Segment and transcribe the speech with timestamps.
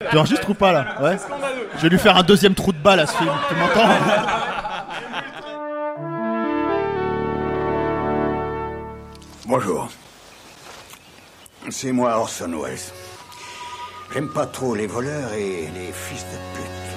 [0.00, 1.16] Tu enregistres ou pas là Ouais.
[1.74, 3.32] Je vais lui faire un deuxième trou de balle à ce film.
[3.48, 3.88] Tu m'entends
[9.44, 9.88] Bonjour.
[11.68, 12.78] C'est moi Orson Welles.
[14.14, 16.87] J'aime pas trop les voleurs et les fils de pute.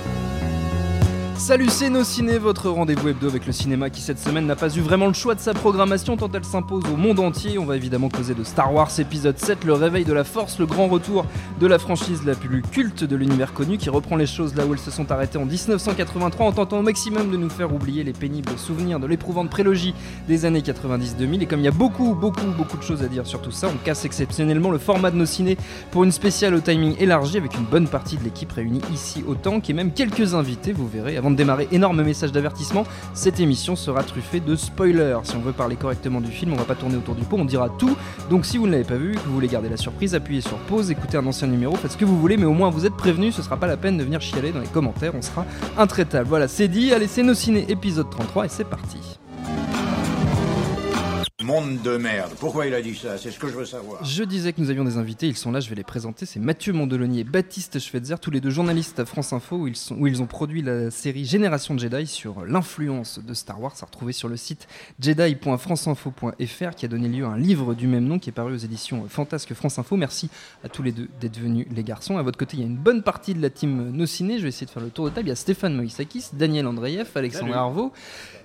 [1.42, 4.70] Salut c'est Nos Ciné, votre rendez-vous hebdo avec le cinéma qui cette semaine n'a pas
[4.78, 7.58] eu vraiment le choix de sa programmation tant elle s'impose au monde entier.
[7.58, 10.68] On va évidemment causer de Star Wars épisode 7, le réveil de la force, le
[10.68, 11.26] grand retour
[11.60, 14.74] de la franchise la plus culte de l'univers connu qui reprend les choses là où
[14.74, 18.14] elles se sont arrêtées en 1983 en tentant au maximum de nous faire oublier les
[18.14, 19.96] pénibles souvenirs de l'éprouvante prélogie
[20.28, 21.42] des années 90-2000.
[21.42, 23.68] Et comme il y a beaucoup, beaucoup, beaucoup de choses à dire sur tout ça,
[23.68, 25.58] on casse exceptionnellement le format de Nos Ciné
[25.90, 29.34] pour une spéciale au timing élargi avec une bonne partie de l'équipe réunie ici au
[29.34, 34.04] Tank et même quelques invités, vous verrez, avant démarrer, énorme message d'avertissement, cette émission sera
[34.04, 35.20] truffée de spoilers.
[35.24, 37.46] Si on veut parler correctement du film, on va pas tourner autour du pot, on
[37.46, 37.96] dira tout.
[38.30, 40.58] Donc si vous ne l'avez pas vu, que vous voulez garder la surprise, appuyez sur
[40.58, 42.96] pause, écoutez un ancien numéro, faites ce que vous voulez, mais au moins vous êtes
[42.96, 45.46] prévenus, ce sera pas la peine de venir chialer dans les commentaires, on sera
[45.78, 46.28] intraitable.
[46.28, 49.00] Voilà, c'est dit, allez, c'est nos ciné épisode 33 et c'est parti.
[51.52, 52.32] Monde de merde.
[52.40, 53.18] Pourquoi il a dit ça?
[53.18, 54.02] C'est ce que je veux savoir.
[54.06, 56.26] Je disais que nous avions des invités, ils sont là, je vais les présenter.
[56.26, 59.76] C'est Mathieu Mondeloni et Baptiste Schweitzer, tous les deux journalistes à France Info, où ils,
[59.76, 63.76] sont, où ils ont produit la série Génération de Jedi sur l'influence de Star Wars,
[63.82, 64.66] à retrouver sur le site
[65.02, 68.58] jedi.franceinfo.fr, qui a donné lieu à un livre du même nom qui est paru aux
[68.58, 69.98] éditions Fantasque France Info.
[69.98, 70.30] Merci
[70.64, 72.18] à tous les deux d'être venus, les garçons.
[72.18, 74.38] À votre côté, il y a une bonne partie de la team No Ciné.
[74.38, 75.28] Je vais essayer de faire le tour de table.
[75.28, 77.92] Il y a Stéphane Moïsakis, Daniel Andreev, Alexandre Arvaux,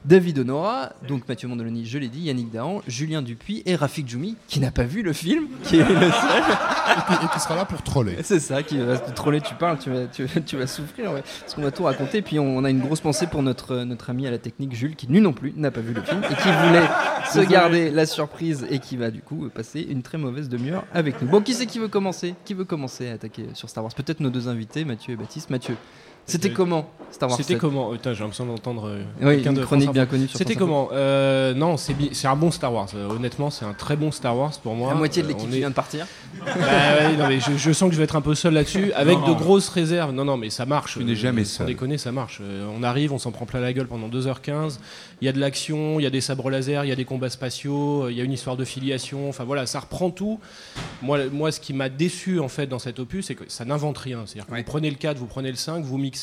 [0.05, 4.37] David Honora, donc Mathieu Mondeloni, je l'ai dit, Yannick Dahan, Julien Dupuis et Rafik Djoumi,
[4.49, 6.01] qui n'a pas vu le film, qui est le seul.
[6.09, 8.17] et, qui, et qui sera là pour troller.
[8.23, 11.23] C'est ça, qui va troller, tu parles, tu vas, tu, vas- tu vas souffrir, ouais.
[11.41, 12.23] parce qu'on va tout raconter.
[12.23, 14.97] Puis on, on a une grosse pensée pour notre, notre ami à la technique, Jules,
[14.97, 16.89] qui lui non plus n'a pas vu le film et qui voulait
[17.33, 21.21] se garder la surprise et qui va du coup passer une très mauvaise demi-heure avec
[21.21, 21.29] nous.
[21.29, 22.35] Bon, qui c'est qui veut commencer?
[22.47, 23.93] Qui veut commencer à attaquer sur Star Wars?
[23.95, 25.51] Peut-être nos deux invités, Mathieu et Baptiste.
[25.51, 25.77] Mathieu,
[26.27, 27.61] c'était Euh, comment Star Wars C'était 7?
[27.61, 30.57] comment putain, J'ai l'impression d'entendre euh, Oui, quelqu'un une de chronique France bien connue C'était
[30.57, 32.89] comment Euh, Non, c'est bi- c'est un bon Star Wars.
[32.95, 34.91] Euh, honnêtement, c'est un très bon Star Wars pour moi.
[34.91, 36.07] La moitié de l'équipe est- vient de partir.
[36.45, 38.93] Bah ouais, non, mais je, je sens que je vais être un peu seul là-dessus,
[38.93, 40.13] avec de grosses réserves.
[40.13, 40.99] Non, non, mais ça marche.
[40.99, 41.69] Tu n'es jamais Sans seul.
[41.69, 42.41] déconner, ça marche.
[42.43, 44.79] Euh, on arrive, on s'en prend plein la gueule pendant 2h15.
[45.23, 47.05] Il y a de l'action, il y a des sabres laser, il y a des
[47.07, 49.29] combats spatiaux, il y a une histoire de filiation.
[49.29, 50.39] Enfin voilà, ça reprend tout.
[51.03, 53.97] Moi, moi ce qui m'a déçu en fait dans cet opus, c'est que ça n'invente
[53.97, 54.23] rien.
[54.27, 54.59] C'est-à-dire que Ouais.
[54.59, 56.16] vous prenez le 4, vous prenez le 5, vous mixez,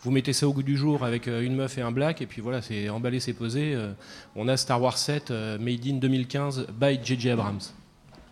[0.00, 2.26] vous mettez ça au goût du jour avec euh, une meuf et un black, et
[2.26, 3.74] puis voilà, c'est emballé, c'est posé.
[3.74, 3.92] Euh,
[4.36, 7.30] on a Star Wars 7, euh, made in 2015 by J.J.
[7.30, 7.60] Abrams.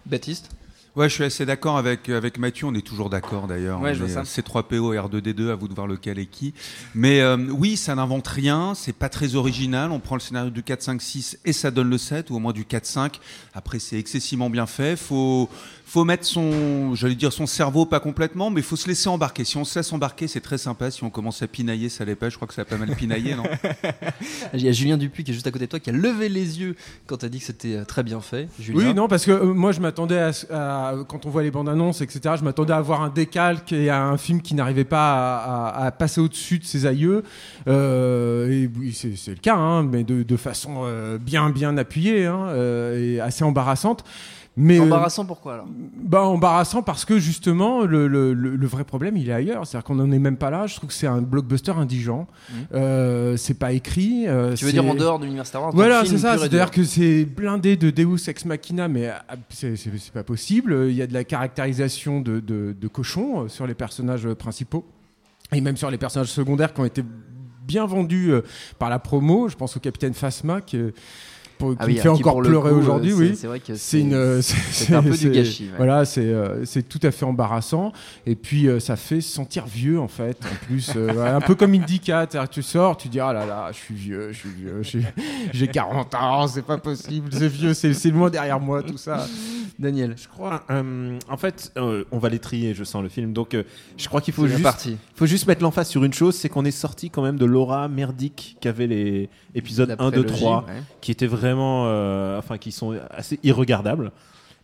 [0.07, 0.51] Baptiste?
[0.95, 2.67] Ouais, je suis assez d'accord avec, avec Mathieu.
[2.67, 3.81] On est toujours d'accord d'ailleurs.
[3.81, 4.21] Ouais, On je vois est, ça.
[4.21, 6.53] euh, C3PO, R2D2, à vous de voir lequel est qui.
[6.95, 8.75] Mais euh, oui, ça n'invente rien.
[8.75, 9.91] C'est pas très original.
[9.91, 12.41] On prend le scénario du 4, 5, 6 et ça donne le 7, ou au
[12.41, 13.21] moins du 4, 5.
[13.55, 14.97] Après, c'est excessivement bien fait.
[14.99, 15.49] Faut,
[15.85, 19.45] faut mettre son, j'allais dire son cerveau, pas complètement, mais faut se laisser embarquer.
[19.45, 20.91] Si on se laisse embarquer, c'est très sympa.
[20.91, 22.31] Si on commence à pinailler, ça l'est pas.
[22.31, 23.43] Je crois que ça a pas mal pinaillé, non
[24.55, 26.29] Il y a Julien Dupuis qui est juste à côté de toi qui a levé
[26.31, 26.77] les yeux
[27.07, 28.49] quand tu as dit que c'était euh, très bien fait.
[28.59, 28.79] Julien.
[28.89, 30.19] Oui, non, parce que euh, moi je m'attendais
[30.51, 32.37] à, quand on voit les bandes annonces, etc.
[32.39, 35.87] Je m'attendais à avoir un décalque et à un film qui n'arrivait pas à, à-
[35.87, 37.23] à passer au-dessus de ses aïeux.
[37.69, 41.77] Euh, et oui, c'est c'est le cas, hein, mais de, de façon euh, bien, bien
[41.77, 44.05] appuyée hein, euh, et assez embarrassante.
[44.55, 45.67] Mais euh, Embarrassant pourquoi alors?
[45.97, 50.11] Bah, embarrassant parce que justement le, le- vrai problème il est ailleurs, c'est-à-dire qu'on n'en
[50.13, 50.67] est même pas là.
[50.67, 52.27] Je trouve que c'est un blockbuster indigent.
[52.51, 52.57] Mhm.
[52.75, 54.29] Euh, c'est pas écrit.
[54.29, 56.37] euh, Tu veux dire en dehors de l'univers Star Wars voilà, c'est ça.
[56.37, 60.87] C'est-à-dire que c'est blindé de Deus ex machina, mais ah, c'est pas possible.
[60.89, 64.85] Il y a de la caractérisation de, de, de cochons euh, sur les personnages principaux
[65.53, 67.03] et même sur les personnages secondaires qui ont été
[67.67, 68.33] bien vendus
[68.79, 69.49] par la promo.
[69.49, 70.79] Je pense au capitaine Phasma qui,
[71.63, 73.13] pour- qui Ah oui, me fait qui, encore pleurer aujourd'hui.
[73.13, 73.47] euh, Oui, c'est-
[74.95, 75.71] un peu du gâchis, ouais.
[75.77, 77.93] Voilà, c'est euh, c'est tout à fait embarrassant.
[78.27, 80.39] Et puis euh, ça fait se sentir vieux en fait.
[80.45, 83.95] En plus, un peu comme Indica, tu sors, tu dis ah là là, je suis
[83.95, 84.83] vieux, je suis vieux,
[85.53, 89.27] j'ai 40 ans, c'est pas possible, c'est vieux, c'est c'est loin derrière moi tout ça.
[89.79, 90.15] Daniel.
[90.17, 90.63] Je crois.
[90.71, 93.33] euh, en fait, euh, on va les trier, je sens le film.
[93.33, 93.65] Donc, euh,
[93.97, 94.97] je crois qu'il faut juste, parti.
[95.15, 97.89] faut juste mettre l'emphase sur une chose, c'est qu'on est sorti quand même de l'aura
[97.89, 100.73] merdique qu'avaient les épisodes La 1, 2, prélogie, 3, ouais.
[101.01, 104.13] qui étaient vraiment, euh, enfin, qui sont assez irregardables.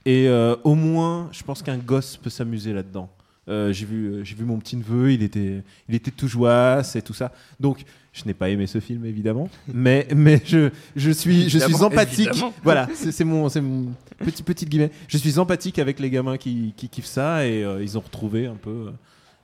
[0.06, 3.10] Et euh, au moins, je pense qu'un gosse peut s'amuser là-dedans.
[3.48, 7.02] Euh, j'ai vu, j'ai vu mon petit neveu, il était, il était tout joyeux et
[7.02, 7.32] tout ça.
[7.58, 11.82] Donc, je n'ai pas aimé ce film évidemment, mais mais je je suis je suis
[11.82, 12.28] empathique.
[12.28, 12.52] évidemment.
[12.62, 13.86] Voilà, c'est c'est mon c'est mon
[14.18, 14.90] petit petit guillemets.
[15.08, 18.46] Je suis empathique avec les gamins qui, qui kiffent ça et euh, ils ont retrouvé
[18.46, 18.90] un peu, euh,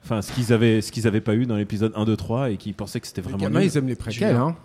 [0.03, 2.57] enfin ce qu'ils avaient ce qu'ils avaient pas eu dans l'épisode 1, 2, 3 et
[2.57, 3.43] qui pensaient que c'était Les vraiment.
[3.43, 3.69] gamins, nul.
[3.71, 4.55] ils aiment les préquels, Julien.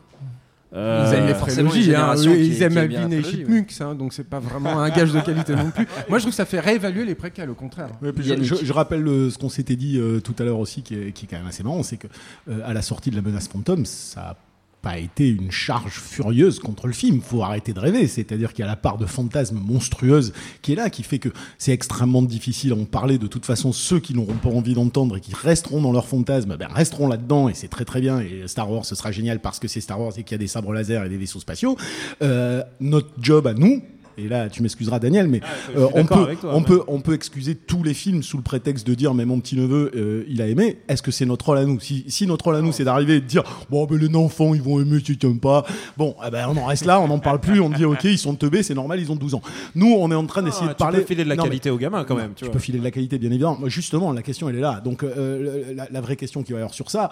[0.73, 1.05] Hein.
[1.07, 2.15] Ils aiment les prélogies, hein.
[2.17, 5.71] ils aiment Alvin et Chipmunks, hein, donc c'est pas vraiment un gage de qualité non
[5.71, 5.87] plus.
[6.09, 7.89] Moi, je trouve que ça fait réévaluer les préquels, au contraire.
[8.03, 8.45] Ouais, puis je, Yannick.
[8.45, 11.13] je- je rappelle euh, ce qu'on s'était dit euh, tout à l'heure aussi, qui est,
[11.13, 12.07] qui est quand même assez marrant, c'est que
[12.49, 14.37] euh, à la sortie de la menace fantôme, ça a
[14.83, 17.21] pas été une charge furieuse contre le film.
[17.21, 18.07] Faut arrêter de rêver.
[18.07, 20.33] C'est-à-dire qu'il y a la part de fantasme monstrueuse
[20.63, 21.29] qui est là, qui fait que
[21.59, 23.19] c'est extrêmement difficile à en parler.
[23.19, 26.57] De toute façon, ceux qui n'auront pas envie d'entendre et qui resteront dans leur fantasme,
[26.57, 28.21] ben, resteront là-dedans et c'est très très bien.
[28.21, 30.39] Et Star Wars, ce sera génial parce que c'est Star Wars et qu'il y a
[30.39, 31.77] des sabres laser et des vaisseaux spatiaux.
[32.23, 33.83] Euh, notre job à nous,
[34.25, 35.41] et là, tu m'excuseras, Daniel, mais
[35.77, 36.65] euh, on, peut, avec toi, on, ouais.
[36.65, 39.57] peut, on peut excuser tous les films sous le prétexte de dire, mais mon petit
[39.57, 40.79] neveu, euh, il a aimé.
[40.89, 41.81] Est-ce que c'est notre rôle à nous?
[41.81, 44.55] Si, si notre rôle à nous, c'est d'arriver et de dire, bon, ben, les enfants,
[44.55, 45.65] ils vont aimer si tu aimes pas.
[45.97, 48.19] Bon, eh ben, on en reste là, on n'en parle plus, on dit, ok, ils
[48.19, 49.43] sont teubés, c'est normal, ils ont 12 ans.
[49.75, 50.99] Nous, on est en train d'essayer Ah, de tu parler.
[51.01, 52.31] peux filer de la Non, mais- qualité aux gamins quand même.
[52.31, 52.53] Tu tu vois.
[52.53, 53.59] peux filer de la qualité, bien évidemment.
[53.67, 54.81] Justement, la question, elle est là.
[54.85, 57.11] Donc, euh, la, la vraie question qu'il va y avoir sur ça,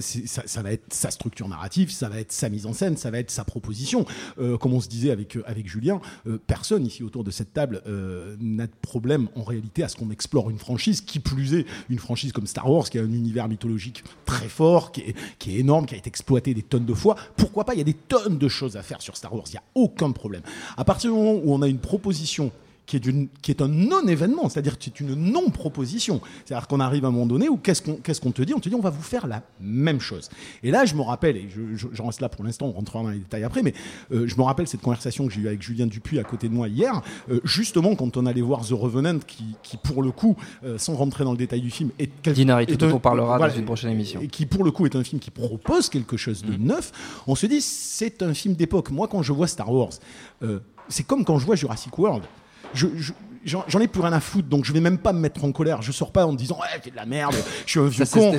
[0.00, 3.10] ça, ça va être sa structure narrative, ça va être sa mise en scène, ça
[3.10, 4.04] va être sa proposition.
[4.40, 7.80] Euh, comme on se disait avec, avec Julien, euh, personne ici autour de cette table
[7.86, 11.64] euh, n'a de problème en réalité à ce qu'on explore une franchise, qui plus est
[11.88, 15.54] une franchise comme Star Wars, qui a un univers mythologique très fort, qui est, qui
[15.54, 17.14] est énorme, qui a été exploité des tonnes de fois.
[17.36, 19.52] Pourquoi pas Il y a des tonnes de choses à faire sur Star Wars, il
[19.52, 20.42] n'y a aucun problème.
[20.76, 22.50] À partir du moment où on a une proposition
[22.90, 26.20] qui est, qui est un non-événement, c'est-à-dire que c'est une non-proposition.
[26.44, 27.82] C'est-à-dire qu'on arrive à un moment donné où qu'est-ce
[28.20, 28.52] qu'on te dit?
[28.52, 30.28] On te dit on va vous faire la même chose.
[30.64, 33.18] Et là, je me rappelle, et je- reste là pour l'instant, on rentrera dans les
[33.18, 33.74] détails après, mais
[34.12, 36.54] euh, je me rappelle cette conversation que j'ai eue avec Julien Dupuis à côté de
[36.54, 37.00] moi hier,
[37.30, 40.94] euh, justement quand on allait voir The Revenant, qui, qui pour le coup, euh, sans
[40.96, 42.10] rentrer dans le détail du film, est
[42.72, 44.20] est dont un- on parlera voilà, dans une prochaine émission.
[44.20, 46.90] et qui pour le coup est un film qui propose quelque chose de neuf,
[47.28, 48.90] on se dit c'est un film d'époque.
[48.90, 49.90] Moi quand je vois Star Wars,
[50.88, 52.24] c'est comme quand je vois Jurassic World.
[52.74, 52.86] Je,
[53.44, 55.80] J'en ai plus rien à foutre, donc je vais même pas me mettre en colère.
[55.82, 57.34] Je sors pas en me disant ouais c'est de la merde,
[57.64, 58.32] je suis un vieux Ça, c'est con.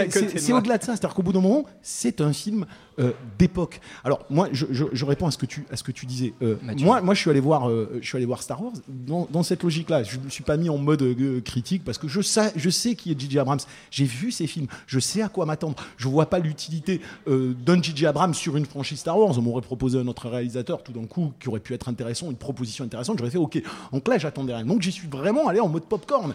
[0.00, 2.66] Est c'est- au-delà de ça, c'est-à-dire qu'au bout d'un moment, c'est un film
[2.98, 3.80] euh, d'époque.
[4.04, 6.34] Alors moi, je, je- je réponds à ce que tu à ce que tu disais.
[6.42, 9.26] Euh, moi, moi, je suis allé voir, euh, je suis allé voir Star Wars dans,
[9.30, 10.02] dans cette logique-là.
[10.02, 12.94] Je me suis pas mis en mode euh, critique parce que je sais, je sais
[12.94, 13.38] qui est J.J.
[13.38, 13.60] Abrams.
[13.90, 15.76] J'ai vu ces films, je sais à quoi m'attendre.
[15.96, 18.04] Je vois pas l'utilité euh, d'un J.J.
[18.06, 19.38] Abrams sur une franchise Star Wars.
[19.38, 22.36] On m'aurait proposé un autre réalisateur tout d'un coup qui aurait pu être intéressant, une
[22.36, 23.16] proposition intéressante.
[23.18, 23.62] J'aurais fait OK.
[23.92, 24.64] Donc là, j'attendais rien.
[24.64, 26.34] Donc j'y suis vraiment allé en mode popcorn.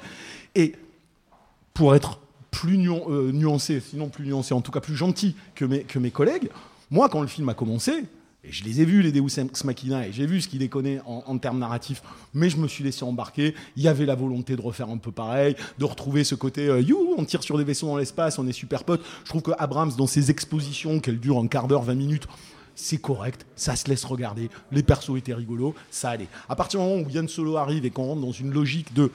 [0.56, 0.74] Et
[1.74, 2.20] pour être
[2.52, 6.50] plus euh, nuancé, sinon plus nuancé, en tout cas plus gentil que mes, collègues,
[6.90, 8.06] moi, quand le film a commencé,
[8.48, 11.02] et je les ai vus, les Deus Ex Machina, et j'ai vu ce qu'il déconnait
[11.06, 12.02] en, en termes narratifs,
[12.34, 13.56] mais je me suis laissé embarquer.
[13.76, 16.80] Il y avait la volonté de refaire un peu pareil, de retrouver ce côté, euh,
[16.80, 19.04] you, on tire sur des vaisseaux dans l'espace, on est super potes.
[19.26, 22.28] Je trouve que Abrams, dans ses expositions, qu'elles durent un quart d'heure, 20 minutes,
[22.76, 26.28] c'est correct, ça se laisse regarder, les persos étaient rigolos, ça allait.
[26.50, 29.12] À partir du moment où Yann Solo arrive et qu'on rentre dans une logique de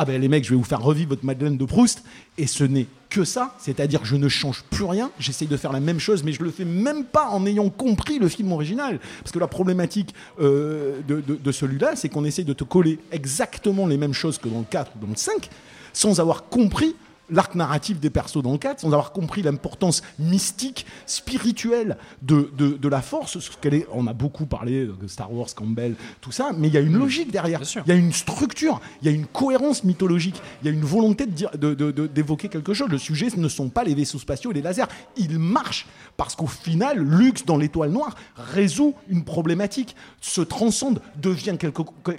[0.00, 2.04] ah ben les mecs, je vais vous faire revivre votre Madeleine de Proust,
[2.36, 5.80] et ce n'est que ça, c'est-à-dire je ne change plus rien, j'essaye de faire la
[5.80, 9.00] même chose, mais je le fais même pas en ayant compris le film original.
[9.24, 13.00] Parce que la problématique euh, de, de- de celui-là, c'est qu'on essaye de te coller
[13.10, 15.48] exactement les mêmes choses que dans le 4 ou dans le 5,
[15.92, 16.94] sans avoir compris
[17.30, 22.70] l'arc narratif des persos dans le 4, sans avoir compris l'importance mystique, spirituelle de, de,
[22.70, 23.38] de la force.
[23.38, 26.74] Ce qu'elle est, on a beaucoup parlé de Star Wars, Campbell, tout ça, mais il
[26.74, 27.60] y a une logique derrière.
[27.86, 30.84] Il y a une structure, il y a une cohérence mythologique, il y a une
[30.84, 31.74] volonté de dire- de-
[32.06, 32.88] d'évoquer quelque chose.
[32.88, 34.84] Le sujet, ce ne sont pas les vaisseaux spatiaux et les lasers.
[35.16, 35.86] Ils marchent
[36.16, 41.56] parce qu'au final, Lux, dans l'étoile noire, résout une problématique, se transcende, devient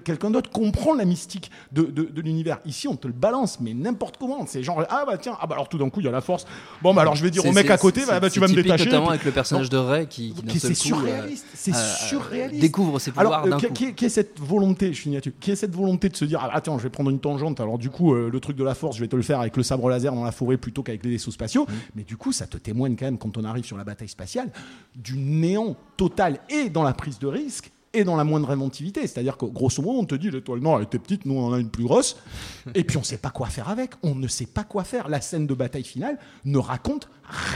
[0.03, 2.59] quelqu'un d'autre, comprend la mystique de, de- de l'univers.
[2.65, 4.45] Ici, on te le balance, mais n'importe comment.
[4.47, 6.21] C'est genre, ah bah tiens, ah bah alors tout d'un coup, il y a la
[6.21, 6.45] force.
[6.81, 8.53] Bon, bah alors je vais dire au mec à côté, bah, bah, tu vas me
[8.53, 8.85] détacher.
[8.85, 12.61] Notamment puis- avec le personnage de Ray qui, c'est euh, surréaliste, c'est euh, surréaliste.
[12.61, 13.73] découvre ses pouvoirs Alors, euh, d'un coup.
[13.73, 16.49] qui- est cette volonté, je finis là-dessus, qui est cette volonté de se dire, ah,
[16.53, 18.95] attends, je vais prendre une tangente, alors du coup, euh, le truc de la force,
[18.95, 21.11] je vais te le faire avec le sabre laser dans la forêt plutôt qu'avec les
[21.11, 21.63] vaisseaux spatiaux.
[21.63, 21.73] Mmh.
[21.95, 24.49] Mais du coup, ça te témoigne quand même, quand on arrive sur la bataille spatiale,
[24.95, 29.01] du néant total et dans la prise de risque et dans la moindre inventivité.
[29.01, 31.53] C'est-à-dire que, grosso modo, on te dit, l'étoile noire, elle était petite, nous, on en
[31.53, 32.17] a une plus grosse.
[32.75, 33.91] et puis, on ne sait pas quoi faire avec.
[34.03, 35.07] On ne sait pas quoi faire.
[35.09, 37.09] La scène de bataille finale ne raconte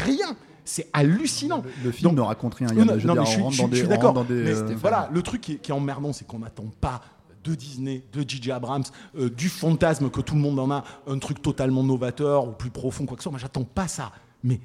[0.05, 0.35] rien.
[0.65, 1.61] C'est hallucinant.
[1.83, 2.67] Le film Donc- ne raconte rien.
[2.71, 4.25] Il y en non, je non, mais suis, je des- je d'accord.
[4.29, 7.01] Mais euh, voilà, le truc qui est, qui est emmerdant, c'est qu'on n'attend pas
[7.43, 8.51] de Disney, de J.J.
[8.53, 8.85] Abrams,
[9.17, 12.69] euh, du fantasme que tout le monde en a, un truc totalement novateur ou plus
[12.69, 13.31] profond, quoi que ce soit.
[13.33, 14.13] Moi, j'attends pas ça.
[14.45, 14.61] Mais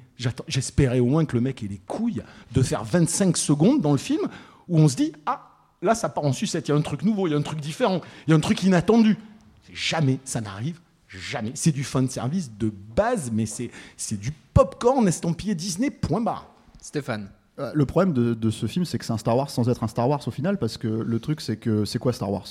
[0.47, 2.23] j'espérais au moins que le mec ait les couilles
[2.53, 4.21] de faire 25 secondes dans le film
[4.69, 5.48] où on se dit Ah,
[5.81, 7.41] là, ça part en sucette, il y a un truc nouveau, il y a un
[7.41, 9.17] truc différent, il y a un truc inattendu.
[9.73, 10.79] Jamais ça n'arrive.
[11.07, 11.51] Jamais.
[11.55, 16.47] C'est du fan service de base, mais c'est c'est du popcorn estampillé Disney, point barre.
[16.81, 17.29] Stéphane.
[17.59, 19.83] Euh, Le problème de, de ce film, c'est que c'est un Star Wars sans être
[19.83, 22.45] un Star Wars au final, parce que le truc, c'est que c'est quoi Star Wars?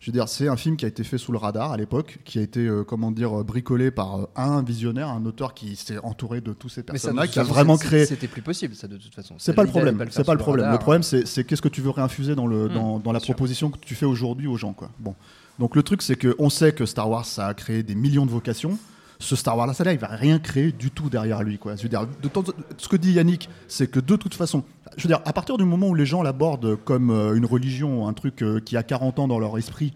[0.00, 2.20] Je veux dire, c'est un film qui a été fait sous le radar à l'époque,
[2.24, 5.76] qui a été, euh, comment dire, euh, bricolé par euh, un visionnaire, un auteur qui
[5.76, 6.96] s'est entouré de tous ces toute
[7.30, 8.06] qui a vraiment créé.
[8.06, 9.34] C'était plus possible, ça, de toute façon.
[9.36, 10.02] C'est pas le problème.
[10.10, 10.64] C'est pas le problème.
[10.64, 10.78] radar.
[10.78, 13.34] Le problème, c'est qu'est-ce que tu veux réinfuser dans, le, Hmm, dans, dans la sûr.
[13.34, 14.72] proposition que tu fais aujourd'hui aux gens.
[14.72, 14.90] Quoi.
[14.98, 15.14] Bon.
[15.58, 18.30] Donc le truc, c'est qu'on sait que Star Wars, ça a créé des millions de
[18.30, 18.78] vocations.
[19.18, 21.58] Ce Star Wars-là, ça, là, il va rien créer du tout derrière lui.
[21.58, 21.76] Quoi.
[21.76, 22.42] Je veux dire, de temps-
[22.78, 24.64] ce que dit Yannick, c'est que de toute façon,
[24.96, 28.06] je veux dire, à partir du moment où les gens l'abordent comme euh, une religion,
[28.08, 29.92] un truc euh, qui a 40 ans dans leur esprit,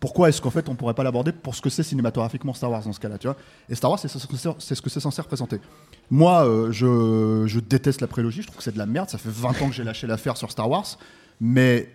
[0.00, 2.82] pourquoi est-ce qu'en fait on pourrait pas l'aborder pour ce que c'est cinématographiquement Star Wars
[2.82, 3.36] dans ce cas-là, tu vois?
[3.68, 5.58] Et Star Wars, c'est ce que c'est- censé représenter.
[6.10, 9.18] Moi, euh, je, je déteste la prélogie, je trouve que c'est de la merde, ça
[9.18, 10.86] fait 20 ans que j'ai lâché l'affaire sur Star Wars,
[11.40, 11.90] mais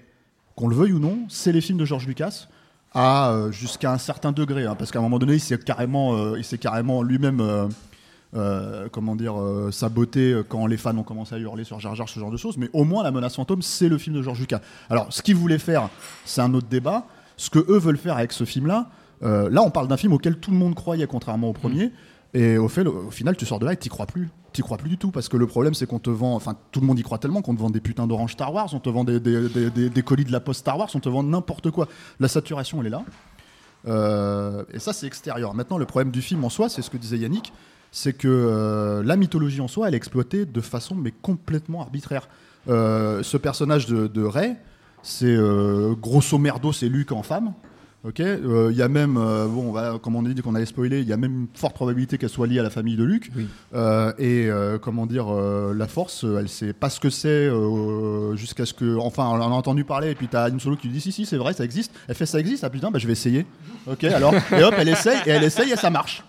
[0.56, 2.48] qu'on le veuille ou non, c'est les films de George Lucas
[2.94, 7.02] à jusqu'à un certain degré, hein, parce qu'à un moment donné, il s'est carrément, carrément
[7.04, 7.42] lui-même,
[8.36, 11.96] euh, comment dire, euh, saboté euh, quand les fans ont commencé à hurler sur Jar
[11.96, 12.58] Jar, ce genre de choses.
[12.58, 14.60] Mais au moins, La Menace Fantôme, c'est le film de George Lucas.
[14.90, 15.90] Alors, ce qu'ils voulaient faire,
[16.26, 17.06] c'est un autre débat.
[17.38, 18.90] Ce que eux veulent faire avec ce film-là,
[19.24, 21.92] euh, là, on parle d'un film auquel tout le monde croyait, contrairement au premier.
[22.34, 24.30] Et au, fait, au final, tu sors de là et t'y crois plus.
[24.52, 26.80] T'y crois plus du tout parce que le problème, c'est qu'on te vend, enfin, tout
[26.82, 28.90] le monde y croit tellement qu'on te vend des putains d'orange Star Wars, on te
[28.90, 31.24] vend des, des- des- des- des colis de la poste Star Wars, on te vend
[31.24, 31.88] n'importe quoi.
[32.20, 33.04] La saturation, elle est là.
[33.88, 35.54] Euh, et ça, c'est extérieur.
[35.54, 37.54] Maintenant, le problème du film en soi, c'est ce que disait Yannick,
[37.96, 42.28] c'est que euh, la mythologie en soi, elle est exploitée de façon mais complètement arbitraire.
[42.68, 44.58] Euh, ce personnage de, de Rey,
[45.02, 47.54] c'est euh, grosso merdo, c'est Luke en femme.
[48.04, 51.14] Ok, il y a même, bon, comme on a dit qu'on allait spoiler, il y
[51.14, 53.32] a même une forte probabilité qu'elle soit liée à la famille de Luke.
[54.20, 54.48] Et
[54.84, 57.50] comment dire, la Force, elle sait pas ce que c'est
[58.36, 60.12] jusqu'à ce que, enfin, on en a entendu parler.
[60.12, 61.92] Et puis t'as une solo qui lui dit si si, c'est vrai, ça existe.
[62.08, 62.64] Elle fait ça existe.
[62.64, 63.48] Ah putain, bah je vais essayer.
[63.90, 66.24] Ok, alors et hop, elle essaye et elle essaye et ça marche.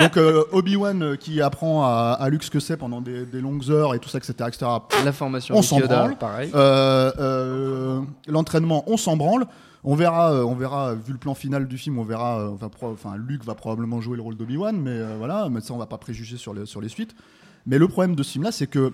[0.00, 3.40] Donc euh, Obi-Wan euh, qui apprend à, à Luke ce que c'est pendant des, des
[3.40, 4.34] longues heures et tout ça, etc.
[4.48, 4.66] etc.
[5.04, 6.16] La formation on s'en branle.
[6.16, 6.50] pareil.
[6.54, 9.46] Euh, euh, L'entraînement, on s'en branle.
[9.84, 12.50] On verra, on verra, vu le plan final du film, on verra.
[12.50, 15.86] Enfin, enfin, Luke va probablement jouer le rôle d'Obi-Wan, mais voilà, mais ça on va
[15.86, 17.14] pas préjuger sur les, sur les suites.
[17.66, 18.92] Mais le problème de ce film-là, c'est que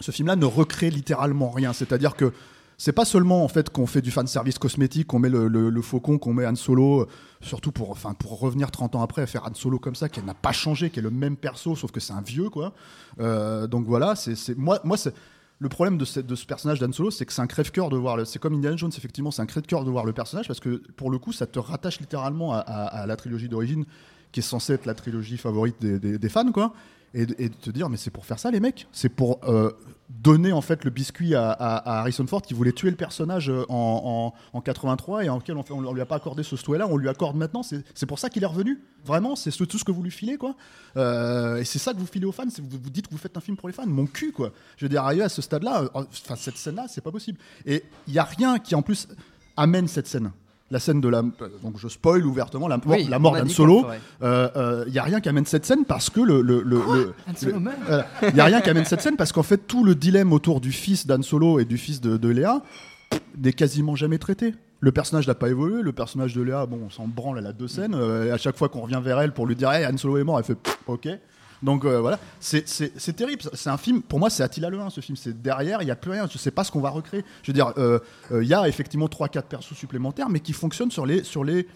[0.00, 1.72] ce film-là ne recrée littéralement rien.
[1.72, 2.32] C'est-à-dire que
[2.78, 5.82] c'est pas seulement en fait qu'on fait du fan service cosmétique, qu'on met le, le-
[5.82, 7.06] faucon, qu'on met Han Solo, euh,
[7.40, 10.22] surtout pour, enfin, pour revenir 30 ans après à faire Han Solo comme ça, qui
[10.22, 12.74] n'a pas changé, qui est le même perso, sauf que c'est un vieux quoi.
[13.20, 15.14] Euh, donc voilà, c'est moi, moi c'est
[15.58, 17.96] le problème de ce, de ce personnage d'Han Solo, c'est que c'est un crève-cœur de
[17.96, 18.18] voir.
[18.26, 21.10] C'est comme Indiana Jones, effectivement, c'est un crève-cœur de voir le personnage parce que pour
[21.10, 23.86] le coup, ça te rattache littéralement à la trilogie d'origine,
[24.32, 26.74] qui est censée être la trilogie favorite des, des- des fans, quoi.
[27.18, 28.86] Et, de- te dire, mais c'est pour faire ça, les mecs.
[28.92, 29.70] C'est pour euh,
[30.10, 34.32] donner en fait le biscuit à, Harrison Ford qui voulait tuer le personnage euh, en,
[34.52, 36.98] en, en 83 et en lequel on, on lui a pas accordé ce souhait-là, on
[36.98, 37.62] lui accorde maintenant.
[37.62, 38.82] C'est pour ça qu'il est revenu.
[39.04, 40.56] Vraiment, c'est ce- tout ce que vous lui filez, quoi.
[40.98, 42.44] Euh, et c'est ça que vous filez aux fans.
[42.58, 43.86] Vous, vous dites que vous faites un film pour les fans.
[43.86, 44.52] Mon cul, quoi.
[44.76, 47.38] Je veux dire, arriver à ce stade-là, euh, enfin cette scène-là, c'est pas possible.
[47.64, 49.08] Et il y a rien qui en plus
[49.56, 50.32] amène cette scène.
[50.70, 51.22] La scène de la.
[51.22, 53.76] Donc je spoil ouvertement la, Oui, la mort dit Solo.
[53.76, 54.00] le ferait.
[54.22, 56.42] Euh, euh, Il y a rien qui amène cette scène parce que le.
[56.42, 57.14] le.
[58.30, 60.60] Il y a rien qui amène cette scène parce qu'en fait tout le dilemme autour
[60.60, 62.62] du fils d'Han Solo et du fils de, de Léa
[63.38, 64.54] n'est quasiment jamais traité.
[64.80, 65.82] Le personnage n'a pas évolué.
[65.82, 67.94] Le personnage de Léa, bon, on s'en branle, elle a deux scènes.
[67.94, 70.18] Euh, et à chaque fois qu'on revient vers elle pour lui dire hey, Han Solo
[70.18, 71.08] est mort, elle fait Pff, ok.
[71.62, 72.64] Donc euh, voilà, c'est-
[73.16, 73.42] terrible.
[73.54, 75.16] C'est un film, pour moi, c'est Attila le 1, ce film.
[75.16, 76.28] C'est derrière, il n'y a plus rien.
[76.30, 77.24] Je sais pas ce qu'on va recréer.
[77.42, 77.98] Je veux dire, euh,
[78.32, 81.66] euh, il y a effectivement 3-4 persos supplémentaires, mais qui fonctionnent sur les, sur les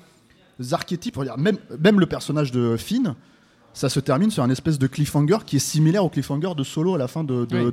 [0.73, 1.17] archétypes.
[1.39, 3.15] Même, même le personnage de Finn,
[3.73, 6.97] ça se termine sur un espèce de cliffhanger qui est similaire au cliffhanger de Solo
[6.97, 7.73] à la fin de, de, Oui.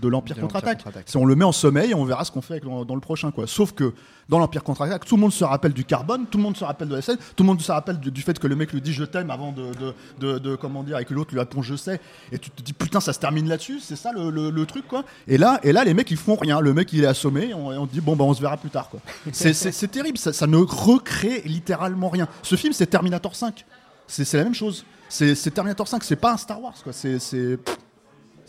[0.00, 0.84] de- l'Empire contre-attaque.
[1.06, 3.00] Si on le met en sommeil, on verra ce qu'on fait avec le- dans le
[3.00, 3.32] prochain.
[3.32, 3.46] Quoi.
[3.48, 3.92] Sauf que
[4.28, 6.88] dans l'Empire contre-attaque, tout le monde se rappelle du carbone, tout le monde se rappelle
[6.88, 8.80] de la scène, tout le monde se rappelle du, du fait que le mec lui
[8.80, 11.62] dit je t'aime avant de, de, de- de- comment dire, et que l'autre lui répond
[11.62, 12.00] je sais.
[12.30, 14.86] Et tu te dis putain, ça se termine là-dessus, c'est ça le, le- le truc
[14.86, 15.04] quoi.
[15.26, 16.60] Et là, et là, les mecs ils font rien.
[16.60, 18.56] Le mec il est assommé, et on, et on dit bon bah on se verra
[18.56, 19.00] plus tard quoi.
[19.32, 22.28] C'est- terrible, ça, ça ne recrée littéralement rien.
[22.42, 23.64] Ce film c'est Terminator 5.
[24.06, 24.84] C'est c'est la même chose.
[25.16, 26.92] C'est Terminator 5, c'est pas un Star Wars quoi.
[26.92, 27.58] C'est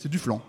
[0.05, 0.41] du flan.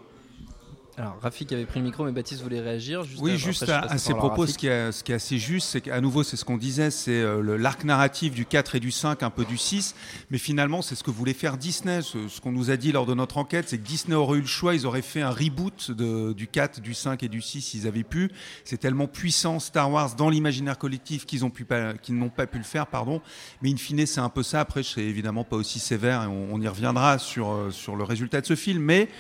[0.99, 3.03] Alors, Rafik avait pris le micro, mais Baptiste voulait réagir.
[3.05, 5.13] Juste Oui, après, juste après, à, à ces à propos, ce qui, est, ce qui
[5.13, 8.47] est assez juste, c'est qu'à nouveau, c'est ce qu'on disait, c'est euh, l'arc narratif du
[8.47, 9.95] 4 et du 5, un peu du 6,
[10.31, 12.01] mais finalement, c'est ce que voulait faire Disney.
[12.01, 14.41] Ce, ce qu'on nous a dit lors de notre enquête, c'est que Disney aurait eu
[14.41, 17.61] le choix, ils auraient fait un reboot de- du 4, du 5 et du 6
[17.61, 18.31] s'ils avaient pu.
[18.65, 22.87] C'est tellement puissant Star Wars dans l'imaginaire collectif qu'ils pas- n'ont pas pu le faire,
[22.87, 23.21] pardon.
[23.61, 24.61] Mais in fine, c'est un peu ça.
[24.61, 27.97] Après, je serai évidemment pas aussi sévère et on, on y reviendra sur, euh, sur
[27.97, 29.11] le résultat de ce film, mais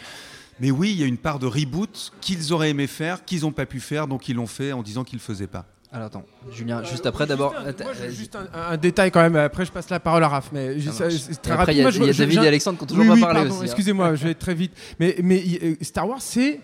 [0.60, 3.52] mais oui, il y a une part de reboot qu'ils auraient aimé faire, qu'ils n'ont
[3.52, 5.64] pas pu faire, donc ils l'ont fait en disant qu'ils ne le faisaient pas.
[5.92, 7.54] Alors attends, Julien, juste après d'abord.
[7.64, 8.14] Juste vas-y.
[8.14, 9.36] juste un, un détail quand même.
[9.36, 11.74] Après, je passe la parole à Raph, mais Et très après, rapide.
[11.74, 13.02] il y a- Moi, je- il y a je- David et Alexandre qui ont toujours
[13.04, 13.66] Oui, pas oui, parlé pardon, aussi, hein.
[13.66, 14.72] Excusez-moi, je vais être très vite.
[14.98, 16.60] Mais, mais euh, Star Wars, c'est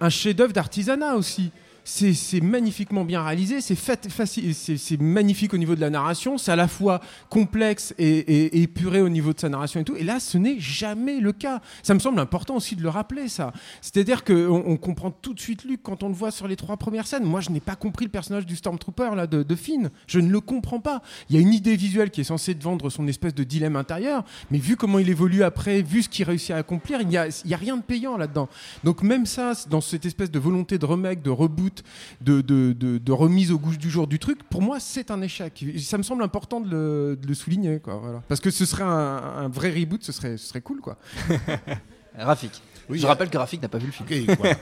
[0.00, 1.50] un chef-d'œuvre d'artisanat aussi.
[1.90, 7.00] C'est magnifiquement bien réalisé, c'est magnifique au niveau de la narration, c'est à la fois
[7.30, 9.96] complexe et, et- épuré au niveau de sa narration et tout.
[9.96, 11.60] Et là, ce n'est jamais le cas.
[11.82, 13.52] Ça me semble important aussi de le rappeler, ça.
[13.80, 16.76] C'est-à-dire qu'on on comprend tout de suite Luke quand on le voit sur les trois
[16.76, 17.24] premières scènes.
[17.24, 19.90] Moi, je n'ai pas compris le personnage du Stormtrooper là, de, Finn.
[20.06, 21.00] Je ne le comprends pas.
[21.30, 24.24] Il y a une idée visuelle qui est censée vendre son espèce de dilemme intérieur,
[24.50, 27.22] mais vu comment il évolue après, vu ce qu'il réussit à accomplir, il n'y a,
[27.22, 28.48] a rien de payant là-dedans.
[28.84, 31.77] Donc même ça, dans cette espèce de volonté de remake, de reboot,
[32.20, 35.64] de, remise au goût du jour du truc, pour moi, c'est un échec.
[35.78, 38.22] Ça me semble important de le, souligner, quoi.
[38.28, 40.98] Parce que ce serait un, vrai reboot, ce serait, ce cool, quoi.
[42.18, 42.62] Rafik.
[42.88, 44.08] Oui, je rappelle que Rafik n'a pas vu le film.
[44.10, 44.56] Ok, voilà.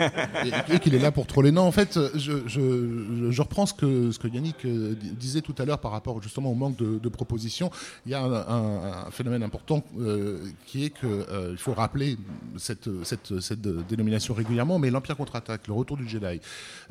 [0.71, 1.53] et, et qu'il est là pour troller.
[1.53, 5.41] Non, en fait, je, je- je reprends ce que, ce que Yannick euh, di- disait
[5.43, 7.71] tout à l'heure par rapport justement au manque de, de propositions.
[8.05, 12.17] Il y a un, un- un phénomène important euh, qui est qu'il faut rappeler
[12.57, 16.41] cette, cette, cette dénomination régulièrement, mais l'Empire contre-attaque, le retour du Jedi,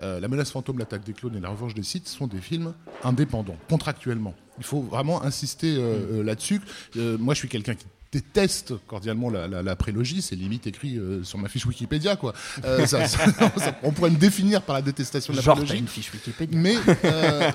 [0.04, 2.74] euh, la menace fantôme, l'attaque des clones et la revanche des Sith sont des films
[3.04, 4.34] indépendants, contractuellement.
[4.58, 6.62] Il faut vraiment insister euh, euh, là-dessus.
[6.98, 10.98] Euh, moi, je suis quelqu'un qui déteste cordialement la, la- la prélogie, c'est limite écrit
[10.98, 12.34] euh, sur ma fiche Wikipédia quoi.
[12.64, 13.26] Euh, ça- ça-
[13.58, 15.80] ça- on pourrait me définir par la détestation de la Genre, prélogie.
[15.80, 16.58] une fiche Wikipédia.
[16.58, 17.52] Mais, euh,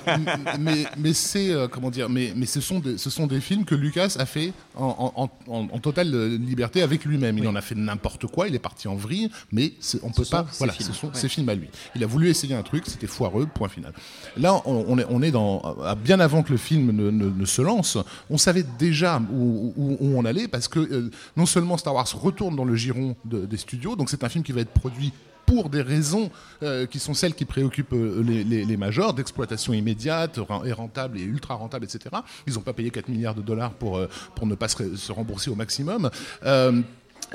[0.59, 3.75] mais, mais c'est comment dire, mais, mais ce sont des, ce sont des films que
[3.75, 7.37] Lucas a fait en, en- en- en totale liberté avec lui-même.
[7.37, 10.45] Il en a fait n'importe quoi, il est parti en vrille, mais on peut pas.
[10.59, 10.89] Voilà, films.
[10.89, 11.13] ce sont Ouais.
[11.15, 11.67] ses films à lui.
[11.95, 13.93] Il a voulu essayer un truc, c'était foireux, point final.
[14.37, 17.45] Là, on, on est, on est dans bien avant que le film ne, ne- ne
[17.45, 17.97] se lance,
[18.29, 22.07] on savait déjà où, où- où on allait parce que euh, non seulement Star Wars
[22.21, 25.13] retourne dans le giron de- des studios, donc c'est un film qui va être produit
[25.45, 26.29] pour des raisons
[26.63, 31.55] euh, qui sont celles qui préoccupent euh, les, majors, d'exploitation immédiate et rentable et ultra
[31.55, 32.15] rentable, etc.
[32.47, 33.99] Ils n'ont pas payé 4 milliards de dollars pour,
[34.35, 36.09] pour ne pas se rembourser au maximum.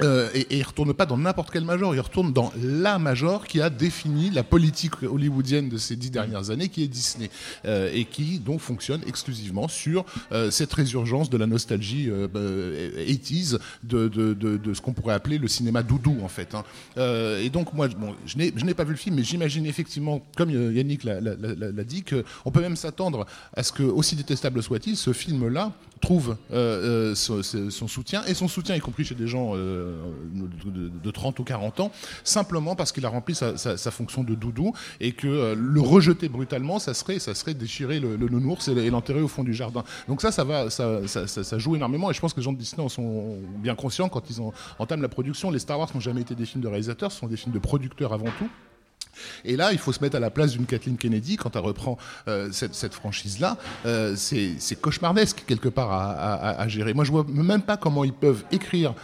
[0.02, 3.46] Euh, et, et il retourne pas dans n'importe quel major, il retourne dans la major
[3.46, 7.30] qui a défini la politique hollywoodienne de ces dix dernières années, qui est Disney,
[7.64, 12.40] euh, et qui donc fonctionne exclusivement sur euh, cette résurgence de la nostalgie euh, bah,
[12.40, 16.54] 80s de, ce qu'on pourrait appeler le cinéma doudou en fait.
[16.54, 16.64] hein.
[17.40, 21.04] Et donc moi, bon, je n'ai pas vu le film, mais j'imagine effectivement, comme Yannick
[21.04, 26.36] l'a dit, qu'on peut même s'attendre à ce que, aussi détestable soit-il, ce film-là trouve
[26.52, 27.14] euh, euh,
[27.70, 29.96] son, soutien, et son soutien y compris chez des gens euh,
[30.64, 31.90] de, de- de 30 ou 40 ans,
[32.24, 33.56] simplement parce qu'il a rempli sa,
[33.90, 38.68] fonction de doudou, et que le rejeter brutalement, ça serait, ça serait déchirer le, nounours
[38.68, 39.84] et l'enterrer au fond du jardin.
[40.08, 42.58] Donc ça, ça, va, ça, ça, joue énormément, et je pense que les gens de
[42.58, 45.50] Disney en sont bien conscients quand ils en- entament la production.
[45.50, 47.58] Les Star Wars n'ont jamais été des films de réalisateurs, ce sont des films de
[47.58, 48.48] producteurs avant tout.
[49.44, 51.96] Et là, il faut se mettre à la place d'une Kathleen Kennedy quand elle reprend
[52.28, 53.56] euh, cette, cette franchise-là.
[53.86, 56.94] Euh, c'est cauchemardesque quelque part à, à- à gérer.
[56.94, 58.94] Moi, je vois même pas comment ils peuvent écrire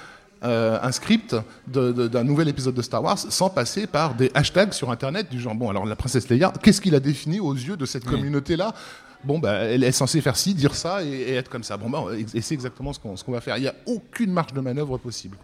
[0.45, 1.37] euh, un script
[1.69, 5.55] d'un nouvel épisode de Star Wars sans passer par des hashtags sur Internet du genre
[5.55, 8.75] bon alors la princesse Leia, qu'est-ce qu'il a défini aux yeux de cette communauté-là?
[9.23, 11.77] Bon, bah, elle est censée faire ci, dire ça et, et être comme ça.
[11.77, 13.57] Bon, bah, et c'est exactement ce qu'on ce qu'on va faire.
[13.57, 15.37] Il n'y a aucune marge de manœuvre possible.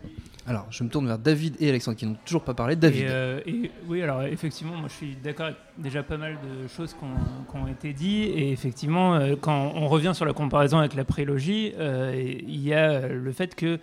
[0.49, 2.75] Alors, je me tourne vers David et Alexandre qui n'ont toujours pas parlé.
[2.75, 3.03] David.
[3.03, 6.67] Et, euh, et oui, alors effectivement, moi je suis d'accord avec déjà pas mal de
[6.69, 8.33] choses qui ont, été dites.
[8.35, 12.73] Et effectivement, euh, quand on revient sur la comparaison avec la prélogie, euh, il y
[12.73, 13.79] a le fait que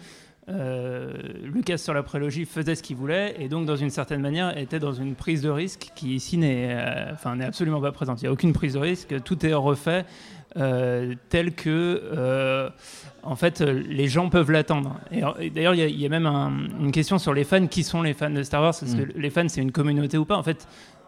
[1.43, 4.77] Lucas sur la prélogie faisait ce qu'il voulait et donc dans une certaine manière était
[4.77, 6.77] dans une prise de risque qui ici n'est
[7.11, 8.21] enfin, n'est absolument pas présente.
[8.21, 10.05] Il n'y a aucune prise de risque, tout est refait
[10.57, 11.69] euh, tel que
[12.13, 12.69] euh,
[13.23, 14.99] en fait les gens peuvent l'attendre.
[15.11, 17.43] Et, et d'ailleurs il y a- il y, a même un- une question sur les
[17.43, 18.75] fans, qui sont les fans de Star Wars?
[18.79, 19.05] Parce Mm.
[19.05, 20.37] que les fans c'est une communauté ou pas?
[20.37, 20.67] En fait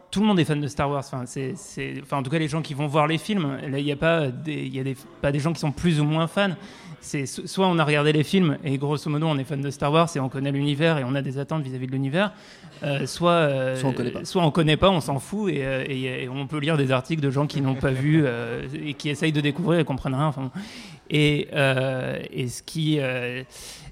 [0.09, 1.03] tout le monde est fan de Star Wars.
[1.05, 1.53] Enfin, c'est,
[2.01, 3.97] enfin, en tout cas, les gens qui vont voir les films, là, il n'y a
[3.97, 6.51] pas des, il y a des, pas des gens qui sont plus ou moins fans.
[7.09, 9.69] C'est so- soit on a regardé les films et grosso modo on est fan de
[9.71, 12.33] Star Wars et on connaît l'univers et on a des attentes vis-à-vis de l'univers.
[12.83, 14.25] Euh, soit, euh, Soit on connaît pas.
[14.25, 16.91] soit on connaît pas, on s'en fout et, euh, et- et on peut lire des
[16.91, 20.15] articles de gens qui n'ont pas vu euh, et qui essayent de découvrir et comprennent
[20.15, 20.27] rien.
[20.27, 20.51] Enfin,
[21.09, 21.47] et,
[22.33, 22.99] et ce qui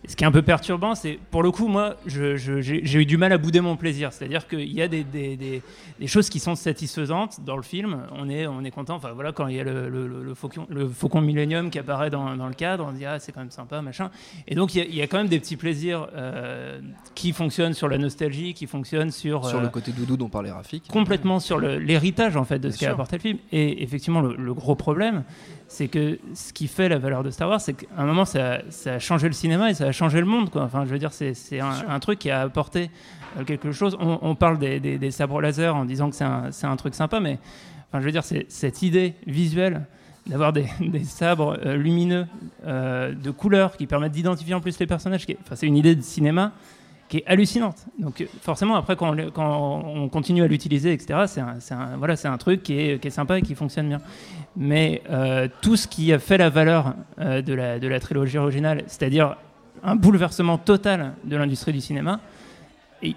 [0.08, 3.32] ce qui est un peu perturbant, c'est pour le coup, moi, j'ai eu du mal
[3.34, 4.12] à bouder mon plaisir.
[4.14, 5.62] C'est-à-dire qu'il y a des, des- des-
[6.00, 8.02] des choses qui sont satisfaisantes dans le film.
[8.12, 8.96] On est, on est content.
[8.96, 11.80] Enfin voilà, quand il y a le, le- le- le faucon, le faucon Millennium qui
[11.80, 14.10] apparaît dans, dans le cadre, on se dit ah c'est quand même sympa, machin.
[14.48, 16.80] Et donc il y a, il y a quand même des petits plaisirs euh,
[17.16, 20.52] qui fonctionnent sur la nostalgie, qui fonctionnent sur Sur euh, le côté doudou dont parlait
[20.52, 20.88] Rafik.
[20.88, 22.94] complètement sur l'héritage en fait de ce Bien qu'a sûr.
[22.96, 23.38] apporté le film.
[23.52, 25.24] Et effectivement, le, le gros problème,
[25.68, 28.60] c'est que ce qui fait la valeur de Star Wars, c'est qu'à un moment, ça,
[28.70, 30.50] ça a changé le cinéma et ça a changé le monde.
[30.50, 30.64] Quoi.
[30.64, 32.90] Enfin, je veux dire, c'est c'est un, un truc qui a apporté
[33.40, 33.98] euh, quelque chose.
[34.00, 36.76] On, on parle des, des- des sabres laser en disant que c'est un, c'est un
[36.76, 37.40] truc sympa, mais
[37.90, 39.86] enfin, je veux dire, c'est cette idée visuelle
[40.28, 42.26] d'avoir des, des sabres euh, lumineux
[42.66, 45.26] euh, de couleurs qui permettent d'identifier en plus les personnages.
[45.26, 46.52] qui Enfin, c'est une idée de cinéma
[47.08, 47.86] qui est hallucinante.
[48.00, 51.98] Donc forcément, après, quand on, quand on continue à l'utiliser, etc., c'est un, c'est un-
[51.98, 54.02] voilà, c'est un truc qui est, qui est sympa et qui fonctionne bien.
[54.58, 58.40] Mais euh, tout ce qui a fait la valeur euh, de, la, de la trilogie
[58.40, 59.36] originale, c'est-à-dire
[59.86, 62.20] un bouleversement total de l'industrie du cinéma,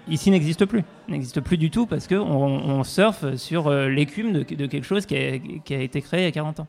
[0.07, 0.83] ici n'existe plus.
[1.07, 5.15] N'existe plus du tout parce qu'on on surfe sur euh, l'écume de, quelque chose qui
[5.15, 5.33] a,
[5.81, 6.67] été créé il y a 40 ans.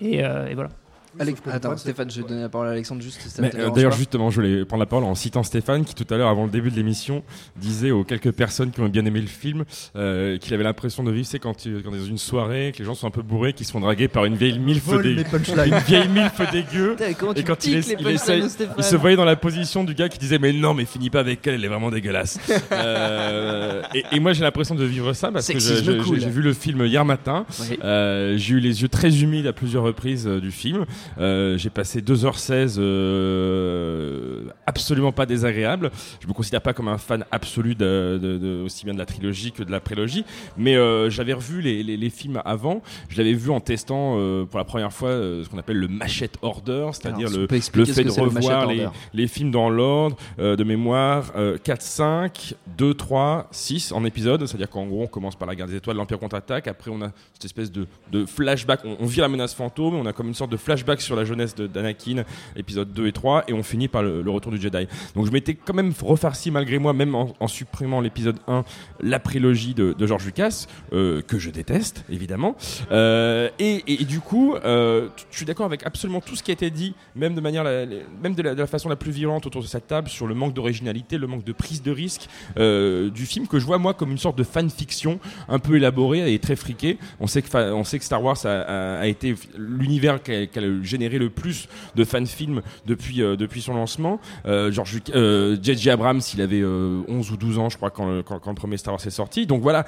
[0.00, 0.70] Et, euh, et voilà.
[1.18, 3.20] Alex- Attends, Stéphane, je vais donner la parole à Alexandre juste.
[3.20, 6.16] si euh, D'ailleurs, justement, je voulais prendre la parole en citant Stéphane, qui tout à
[6.16, 7.22] l'heure, avant le début de l'émission,
[7.56, 9.64] disait aux quelques personnes qui ont bien aimé le film
[9.96, 12.94] euh, qu'il avait l'impression de vivre, c'est quand, quand dans une soirée, que les gens
[12.94, 15.24] sont un peu bourrés, qu'ils se font draguer par une vieille milf dé-
[15.66, 16.96] une vieille milf dégueu.
[17.36, 18.74] Et quand il, est- il Stéphane.
[18.78, 21.20] il se voyait dans la position du gars qui disait mais non mais finis pas
[21.20, 22.38] avec elle elle est vraiment dégueulasse
[22.72, 26.20] Euh, et, et moi j'ai l'impression de vivre ça parce que cool.
[26.20, 27.78] j'ai vu le film hier matin Oui.
[27.84, 30.84] Euh, j'ai eu les yeux très humides à plusieurs reprises euh, du film
[31.18, 35.90] Euh, j'ai passé 2h16 euh, absolument pas désagréable
[36.20, 39.06] je me considère pas comme un fan absolu de, de- de- aussi bien de la
[39.06, 40.24] trilogie que de la prélogie
[40.56, 44.14] mais euh, j'avais revu les, les- les films avant je l'avais vu en testant
[44.46, 47.46] pour la première fois ce qu'on appelle le machette order c'est-à-dire le,
[47.94, 48.66] fait de le revoir
[49.12, 54.46] les, films dans l'ordre de mémoire euh, 4, 5, 2, 3, 6 en épisode.
[54.46, 56.68] C'est-à-dire qu'en gros, on commence par la guerre des étoiles, l'Empire contre-attaque.
[56.68, 58.80] Après, on a cette espèce de, de flashback.
[58.84, 59.94] On, on vire la menace fantôme.
[59.94, 62.24] On a comme une sorte de flashback sur la jeunesse d'Anakin,
[62.56, 63.44] épisode 2 et 3.
[63.48, 64.86] Et on finit par le, retour du Jedi.
[65.14, 68.64] Donc je m'étais quand même refarci malgré moi, même en, supprimant l'épisode 1,
[69.00, 72.56] la prélogie de, George Lucas, euh, que je déteste, évidemment.
[72.90, 76.54] Euh, et, et- du coup, euh, je suis d'accord avec absolument tout ce qui a
[76.54, 77.86] été dit, même de manière, la-
[78.22, 81.16] même de la, façon la plus violente autour de cette table, sur le manque d'originalité,
[81.16, 82.28] le manque de prise de risque
[82.58, 86.32] euh, du film, que je vois moi comme une sorte de fanfiction un peu élaborée
[86.32, 86.98] et très friquée.
[87.20, 90.62] On sait que, on sait que Star Wars a, été l'univers qui a, qui a
[90.86, 94.20] généré le plus de fan-films depuis, euh, depuis son lancement.
[94.46, 95.90] Euh, George Luc- euh, J.J.
[95.90, 98.76] Abrams, il avait euh, 11 ou 12 ans, je crois, quand le, quand, le premier
[98.76, 99.46] Star Wars est sorti.
[99.46, 99.84] Donc voilà,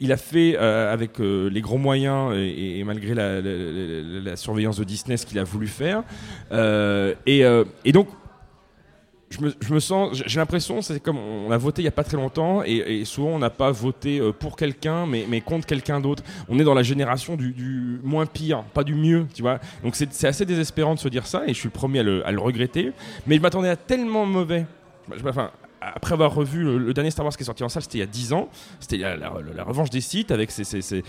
[0.00, 4.84] il, a fait avec les gros moyens et, malgré la, la- la- la surveillance de
[4.84, 6.02] Disney ce qu'il a voulu faire.
[7.26, 7.42] Et,
[7.84, 8.08] et donc,
[9.60, 12.16] je me, sens, j'ai l'impression, c'est comme on a voté il y a pas très
[12.16, 16.22] longtemps et, souvent on n'a pas voté euh, pour quelqu'un mais, contre quelqu'un d'autre.
[16.48, 19.58] On est dans la génération du, moins pire, pas du mieux, tu vois.
[19.82, 22.40] Donc c'est assez désespérant de se dire ça et je suis le premier à le,
[22.40, 22.92] regretter.
[23.26, 24.66] Mais je m'attendais à tellement mauvais.
[25.14, 25.50] Je- Enfin,
[25.94, 28.04] après avoir revu le, dernier Star Wars qui est sorti en salle, c'était il y
[28.04, 28.48] a 10 ans.
[28.80, 31.02] C'était la, revanche des sites avec euh,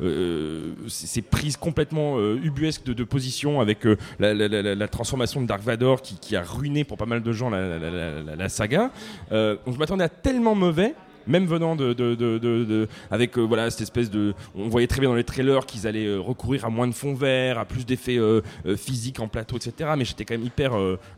[0.00, 3.86] euh, ces- prises complètement euh, ubuesques de, position avec
[4.18, 8.90] la, transformation de Dark Vador qui, a ruiné pour pas mal de gens la, saga.
[9.30, 10.94] Je m'attendais à tellement mauvais.
[11.30, 14.86] Même venant de, de- de- de- de- avec euh, voilà cette espèce de, on voyait
[14.88, 17.64] très bien dans les trailers qu'ils allaient euh, recourir à moins de fond vert, à
[17.64, 18.42] plus d'effets euh,
[18.76, 19.90] physiques en plateau, etc.
[19.96, 20.72] Mais j'étais quand même hyper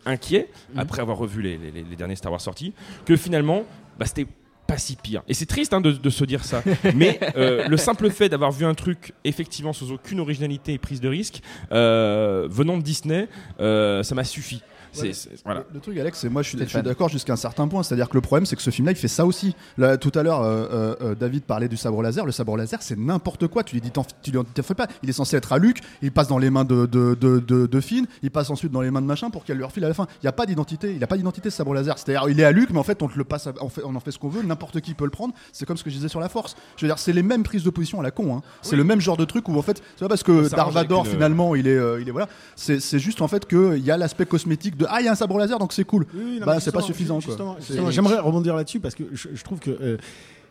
[0.07, 2.72] inquiet après avoir revu les, les- les- les derniers Star Wars sortis,
[3.05, 3.64] que finalement,
[3.98, 4.27] bah, c'était
[4.66, 5.22] pas si pire.
[5.29, 6.62] Et c'est triste hein, de, de se dire ça.
[6.94, 11.01] Mais euh, le simple fait d'avoir vu un truc effectivement sans aucune originalité et prise
[11.01, 11.40] de risque,
[11.72, 13.29] euh, venant de Disney,
[13.61, 14.62] euh, ça m'a suffi.
[14.92, 15.61] C'est- Ouais, c'est- voilà.
[15.61, 16.85] Le, le truc, Alex, c'est moi, je suis, je suis Stéphane.
[16.87, 17.83] d'accord jusqu'à un certain point.
[17.83, 19.55] C'est-à-dire que le problème, c'est que ce film-là, il fait ça aussi.
[19.78, 22.26] Là, tout à l'heure, euh, euh, euh, David parlait du sabre laser.
[22.26, 23.64] Le sabre laser, c'est n'importe quoi.
[23.64, 24.87] Tu lui dis, t'en- tu lui en fais pas.
[25.02, 25.78] Il est censé être à Luke.
[26.02, 28.07] Il passe dans les mains de, de, de, de, de Finn.
[28.22, 30.07] Il passe ensuite dans les mains de machin pour qu'elle lui refile à la fin.
[30.22, 30.92] Il n'y a pas d'identité.
[30.92, 31.98] Il n'a pas d'identité, ce sabre laser.
[31.98, 33.46] C'est-à-dire, il est à Luke, mais en fait, on te le passe.
[33.46, 34.42] à- on, fait- on en fait ce qu'on veut.
[34.42, 35.33] N'importe qui peut le prendre.
[35.52, 36.55] C'est comme ce que je disais sur la Force.
[36.76, 38.37] Je veux dire, c'est les mêmes prises de position à la con.
[38.37, 38.42] hein.
[38.61, 38.76] C'est Oui.
[38.78, 41.55] le même genre de truc où en fait, c'est pas parce que Darvador une- finalement,
[41.55, 42.28] il est, euh, il est voilà.
[42.57, 45.12] C'est c'est juste en fait qu'il y a l'aspect cosmétique de ah, il y a
[45.12, 46.07] un sabre laser, donc c'est cool.
[46.14, 47.14] Oui, non, bah, mais c'est pas justement, suffisant.
[47.21, 47.25] quoi.
[47.29, 49.97] justement, C'est- justement, J'aimerais rebondir là-dessus parce que je, je trouve que euh,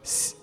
[0.04, 0.36] c'est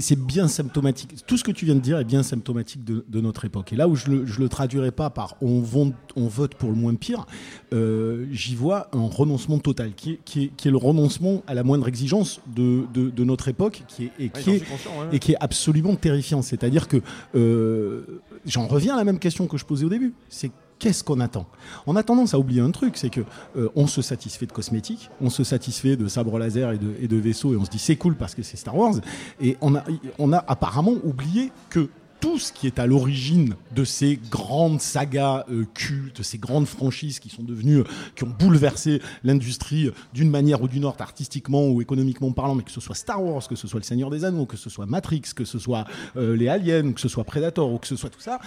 [0.00, 1.14] c'est bien symptomatique.
[1.26, 3.72] Tout ce que tu viens de dire est bien symptomatique de, de notre époque.
[3.72, 6.70] Et là où je le, je le traduirai pas par on, vote- on vote pour
[6.70, 7.26] le moins pire,
[7.74, 11.52] euh, j'y vois un renoncement total, qui est, qui, est, qui est le renoncement à
[11.54, 14.90] la moindre exigence de, de, de notre époque, qui est, et, qui est, suis conscient,
[14.98, 15.06] ouais.
[15.12, 16.40] et qui est absolument terrifiant.
[16.40, 17.02] C'est-à-dire que
[17.34, 20.14] euh, j'en reviens à la même question que je posais au début.
[20.30, 20.50] C'est
[20.82, 21.46] qu'est-ce qu'on attend?
[21.86, 23.20] On a tendance à oublier un truc, c'est que
[23.56, 27.54] euh, on se satisfait de cosmétiques, on se satisfait de sabres laser et de, vaisseaux,
[27.54, 28.96] et on se dit c'est cool parce que c'est Star Wars.
[29.40, 34.80] Et on a, apparemment oublié que tout ce qui est à l'origine de ces grandes
[34.80, 37.84] sagas euh, cultes, ces grandes franchises qui sont devenues, euh,
[38.16, 42.72] qui ont bouleversé l'industrie d'une manière ou d'une autre, artistiquement ou économiquement parlant, mais que
[42.72, 45.22] ce soit Star Wars, que ce soit Le Seigneur des Anneaux, que ce soit Matrix,
[45.34, 45.84] que ce soit
[46.16, 48.40] les Aliens, que ce soit Predator, ou que ce soit tout ça,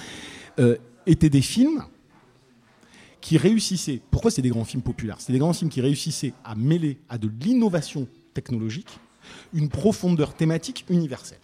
[1.05, 1.83] étaient des films
[3.25, 4.01] qui réussissaient.
[4.11, 5.15] Pourquoi c'est des grands films populaires?
[5.17, 8.99] C'est des grands films qui réussissaient à mêler à de l'innovation technologique
[9.51, 11.39] une profondeur thématique universelle.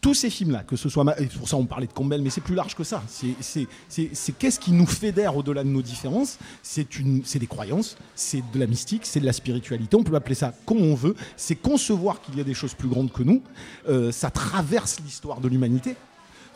[0.00, 1.04] Tous ces films-là, que ce soit.
[1.20, 3.02] et pour ça, on parlait de Campbell, mais c'est plus large que ça.
[3.08, 6.38] C'est- qu'est-ce qui nous fédère au-delà de nos différences?
[6.62, 6.88] C'est
[7.38, 9.94] des croyances, c'est de la mystique, c'est de la spiritualité.
[9.96, 11.14] On peut appeler ça comme on veut.
[11.36, 13.42] C'est concevoir qu'il y a des choses plus grandes que nous.
[13.86, 15.94] Euh, ça traverse l'histoire de l'humanité.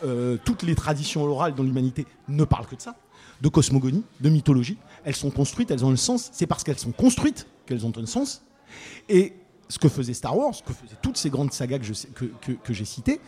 [0.02, 2.96] Euh, toutes les traditions orales dans l'humanité ne parlent que de ça,
[3.40, 4.78] de cosmogonie, de mythologie.
[5.04, 6.30] Elles sont construites, elles ont un sens.
[6.32, 8.42] C'est parce qu'elles sont construites qu'elles ont un sens.
[9.08, 9.34] Et
[9.68, 13.20] ce que faisait Star Wars, ce que faisaient toutes ces grandes sagas que, j'ai citées,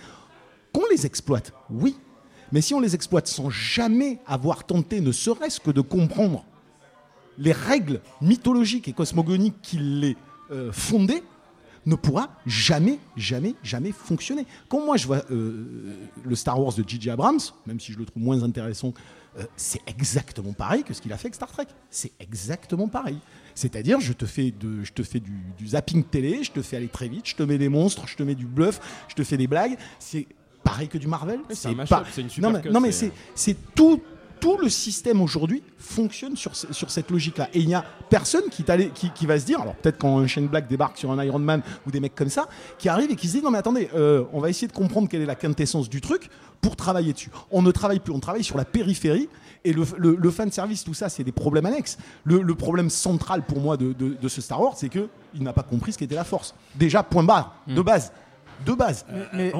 [0.73, 1.97] qu'on les exploite, oui.
[2.53, 6.44] Mais si on les exploite sans jamais avoir tenté, ne serait-ce que de comprendre
[7.37, 10.16] les règles mythologiques et cosmogoniques qui les
[10.51, 11.23] euh, fondaient,
[11.87, 14.47] ne pourra jamais, jamais, jamais fonctionner.
[14.69, 17.11] Quand moi je vois euh, le Star Wars de J.J.
[17.11, 18.93] Abrams, même si je le trouve moins intéressant,
[19.38, 21.67] euh, c'est exactement pareil que ce qu'il a fait avec Star Trek.
[21.91, 23.19] C'est exactement pareil.
[23.55, 26.77] C'est-à-dire, je te fais, de, je te fais du, du zapping télé, je te fais
[26.77, 29.25] aller très vite, je te mets des monstres, je te mets du bluff, je te
[29.25, 29.77] fais des blagues.
[29.99, 30.27] C'est
[30.62, 31.41] pareil que du Marvel.
[31.51, 31.75] C'est un
[32.12, 34.01] c'est une super non, mais, c'est- c'est tout,
[34.40, 37.48] tout le système aujourd'hui fonctionne sur, ce- sur cette logique-là.
[37.55, 40.27] Et il n'y a personne qui, qui, qui va se dire, alors peut-être quand un
[40.27, 42.48] Shane Black débarque sur un Iron Man ou des mecs comme ça,
[42.79, 45.09] qui arrivent et qui se disent, non mais attendez, euh, on va essayer de comprendre
[45.09, 46.29] quelle est la quintessence du truc
[46.61, 47.31] pour travailler dessus.
[47.51, 49.29] On ne travaille plus, on travaille sur la périphérie.
[49.64, 51.98] Et le, le, le fan service, tout ça, c'est des problèmes annexes.
[52.24, 55.42] Le, le problème central pour moi de, de- de ce Star Wars, c'est que il
[55.42, 56.55] n'a pas compris ce qu'était la force.
[56.77, 58.12] Déjà, point barre, de base.
[58.66, 59.07] De base.
[59.33, 59.53] Mais,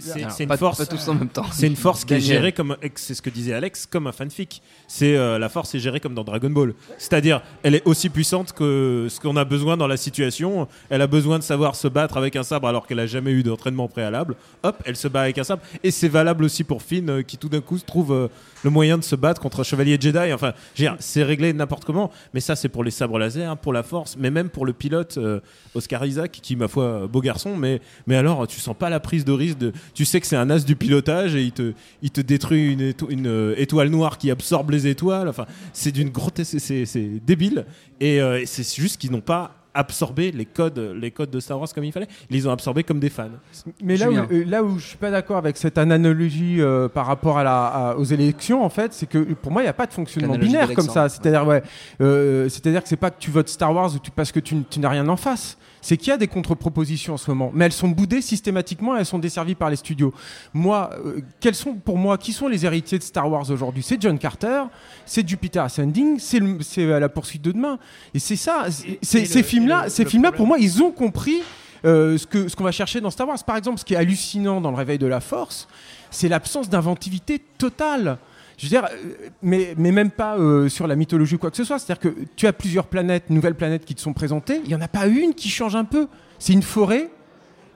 [0.00, 0.78] C'est une pas- force.
[0.78, 1.44] pas tous en même temps.
[1.52, 4.62] C'est une force qui est gérée comme, c'est ce que disait Alex, comme un fanfic.
[4.88, 6.74] C'est euh, la force est gérée comme dans Dragon Ball.
[6.98, 10.66] C'est-à-dire, elle est aussi puissante que ce qu'on a besoin dans la situation.
[10.90, 13.42] Elle a besoin de savoir se battre avec un sabre alors qu'elle a jamais eu
[13.42, 14.36] d'entraînement préalable.
[14.62, 15.62] Hop, elle se bat avec un sabre.
[15.82, 18.28] Et c'est valable aussi pour Finn euh, qui tout d'un coup se trouve euh,
[18.64, 20.32] le moyen de se battre contre un chevalier Jedi.
[20.32, 22.10] Enfin, je veux dire, c'est réglé n'importe comment.
[22.34, 25.16] Mais ça, c'est pour les sabres laser, pour la force, mais même pour le pilote
[25.18, 25.40] euh,
[25.74, 29.24] Oscar Isaac, qui ma foi beau garçon, mais mais alors tu sens pas la prise
[29.24, 29.58] de risque.
[29.58, 32.72] De, tu sais que c'est un as du pilotage et il te il te détruit
[32.72, 35.28] une, éto- une, euh, étoile noire qui absorbe les étoiles.
[35.28, 37.66] Enfin, c'est d'une grotte, c'est- débile.
[38.00, 41.58] Et euh, et c'est juste qu'ils n'ont pas absorbé les codes les codes de Star
[41.58, 42.08] Wars comme il fallait.
[42.28, 43.30] Ils les ont absorbés comme des fans.
[43.82, 44.28] Mais là où, Julien.
[44.30, 47.64] euh, là où je suis pas d'accord avec cette analogie euh, par rapport à la,
[47.66, 50.34] à- aux élections, en fait, c'est que pour moi, il n'y a pas de fonctionnement
[50.36, 51.08] binaire comme ça.
[51.08, 51.62] C'est-à-dire, ouais,
[52.02, 54.56] euh, c'est-à-dire que c'est pas que tu votes Star Wars ou tu, parce que tu
[54.78, 55.56] n'as rien en face.
[55.84, 59.04] C'est qu'il y a des contre-propositions en ce moment, mais elles sont boudées systématiquement, elles
[59.04, 60.14] sont desservies par les studios.
[60.54, 63.82] Moi, euh, quels sont pour moi, qui sont les héritiers de Star Wars aujourd'hui?
[63.82, 64.62] C'est John Carter,
[65.04, 67.78] c'est Jupiter Ascending, c'est la poursuite de demain.
[68.14, 68.66] Et c'est ça.
[68.70, 71.42] c'est- et ces films-là, et ces films-là, pour moi, ils ont compris
[71.84, 73.42] euh, ce que ce qu'on va chercher dans Star Wars.
[73.44, 75.66] Par exemple, ce qui est hallucinant dans le Réveil de la Force,
[76.12, 78.18] c'est l'absence d'inventivité totale.
[78.62, 81.56] Je veux dire, euh, mais, mais même pas euh, sur la mythologie ou quoi que
[81.56, 81.80] ce soit.
[81.80, 84.60] C'est-à-dire que tu as plusieurs planètes, nouvelles planètes qui te sont présentées.
[84.62, 86.06] Il n'y en a pas une qui change un peu.
[86.38, 87.10] C'est une forêt,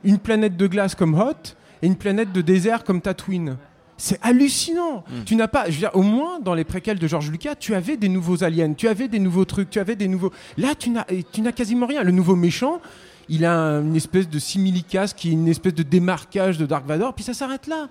[0.04, 3.56] une planète de glace comme Hoth et une planète de désert comme Tatooine.
[3.96, 5.02] C'est hallucinant.
[5.24, 7.74] Tu n'as pas, je veux dire, au moins dans les préquels de George Lucas, tu
[7.74, 10.30] avais des nouveaux aliens, tu avais des nouveaux trucs, tu avais des nouveaux.
[10.56, 12.04] Là, tu n'as, tu n'as quasiment rien.
[12.04, 12.80] Le nouveau méchant,
[13.28, 16.86] il a un- une espèce de similicas qui est une espèce de démarquage de Dark
[16.86, 17.88] Vador, puis ça s'arrête là.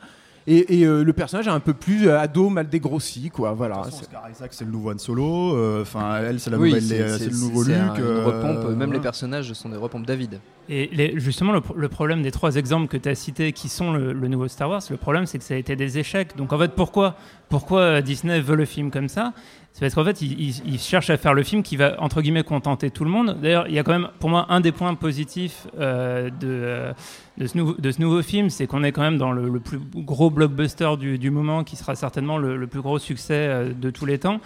[0.48, 3.54] Et, et, euh, le personnage est un peu plus euh, ado, mal dégrossi, quoi.
[3.54, 3.78] Voilà.
[3.78, 5.56] Façon, C'est- Oscar Isaac, c'est le nouveau Han Solo.
[5.56, 6.84] euh, Enfin, elle, c'est la Oui, nouvelle.
[6.84, 7.76] c'est- le nouveau Luke.
[7.76, 10.40] un- une euh, repompe, même les personnages sont des repompes David.
[10.70, 13.70] Et les- justement, le, pro- le problème des trois exemples que tu as cités qui
[13.70, 16.36] sont le, le nouveau Star Wars, le problème c'est que ça a été des échecs.
[16.38, 17.16] Donc en fait, pourquoi,
[17.50, 19.34] pourquoi Disney veut le film comme ça?
[19.76, 22.22] C'est parce qu'en fait, ils il, il cherchent à faire le film qui va, entre
[22.22, 23.38] guillemets, contenter tout le monde.
[23.42, 26.94] D'ailleurs, il y a quand même, pour moi, un des points positifs euh, de, euh,
[27.38, 29.82] de, ce nouveau, de ce nouveau film, c'est qu'on est quand même dans le, plus
[29.94, 33.90] gros blockbuster du, du moment, qui sera certainement le, le plus gros succès euh, de
[33.90, 34.40] tous les temps.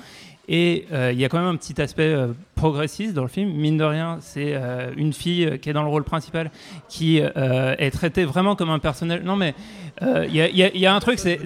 [0.51, 3.51] Et euh, il y a quand même un petit aspect euh, progressiste dans le film.
[3.51, 6.49] Mine de rien, c'est euh, une fille qui est dans le rôle principal,
[6.89, 9.21] qui euh, est traitée vraiment comme un personnage.
[9.23, 9.53] Non, mais
[10.01, 11.37] euh, il y, a- y y un truc, c'est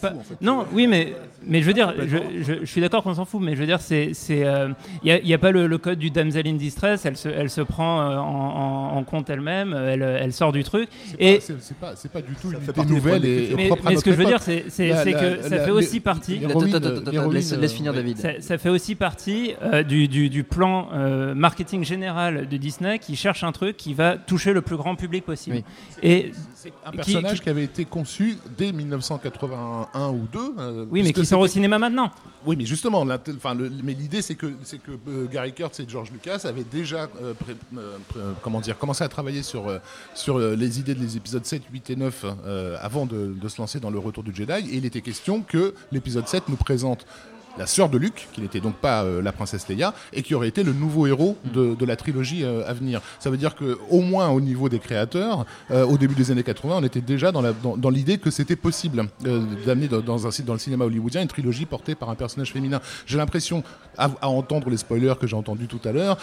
[0.00, 0.12] pas.
[0.40, 1.12] Non, oui, mais,
[1.44, 3.66] mais je veux dire, je, je- je suis d'accord qu'on s'en fout, mais je veux
[3.66, 4.10] dire, c'est.
[4.14, 4.68] c'est, euh,
[5.02, 7.16] Il n'y a, il y a pas le, le code du damsel in distress, elle
[7.16, 10.88] se, elle se prend en, en- en compte elle-même, elle, elle sort du truc.
[11.18, 11.40] Et.
[11.40, 12.48] C'est pas, c'est pas du tout
[12.82, 15.42] une nouvelle et, et Mais, propre à mais ce que je veux dire, c'est que
[15.42, 16.38] ça la- fait aussi partie.
[17.60, 18.18] laisse- finir David.
[18.52, 23.16] Ça, fait aussi partie euh, du, du- du plan euh, marketing général de Disney qui
[23.16, 25.56] cherche un truc qui va toucher le plus grand public possible.
[25.56, 25.64] Oui.
[26.02, 26.32] Et
[26.84, 30.38] Un qui- personnage qui- qui, avait été conçu dès 1981 ou 2.
[30.58, 32.10] euh, oui, mais puisque qui sort au cinéma maintenant.
[32.44, 35.80] Oui, mais justement, l'int- enfin, le- mais l'idée c'est que c'est que euh, Gary Kurtz
[35.80, 39.42] et George Lucas avaient déjà euh, pré- euh, pré- euh, comment dire commencé à travailler
[39.42, 39.78] sur euh,
[40.14, 43.80] sur les idées des épisodes 7, 8 et 9 euh, avant de, de se lancer
[43.80, 47.06] dans le Retour du Jedi et il était question que l'épisode 7 nous présente
[47.58, 50.48] la sœur de Luke, qui n'était donc pas euh, la princesse Leia, et qui aurait
[50.48, 53.00] été le nouveau héros de, de la trilogie euh, à venir.
[53.18, 56.42] Ça veut dire que au moins au niveau des créateurs, euh, au début des années
[56.42, 59.04] 80, on était déjà dans la- dans, dans l'idée que c'était possible
[59.66, 62.80] d'amener dans, dans un dans le cinéma hollywoodien une trilogie portée par un personnage féminin.
[63.06, 63.62] J'ai l'impression,
[63.98, 66.16] à, à entendre les spoilers que j'ai entendus tout à l'heure,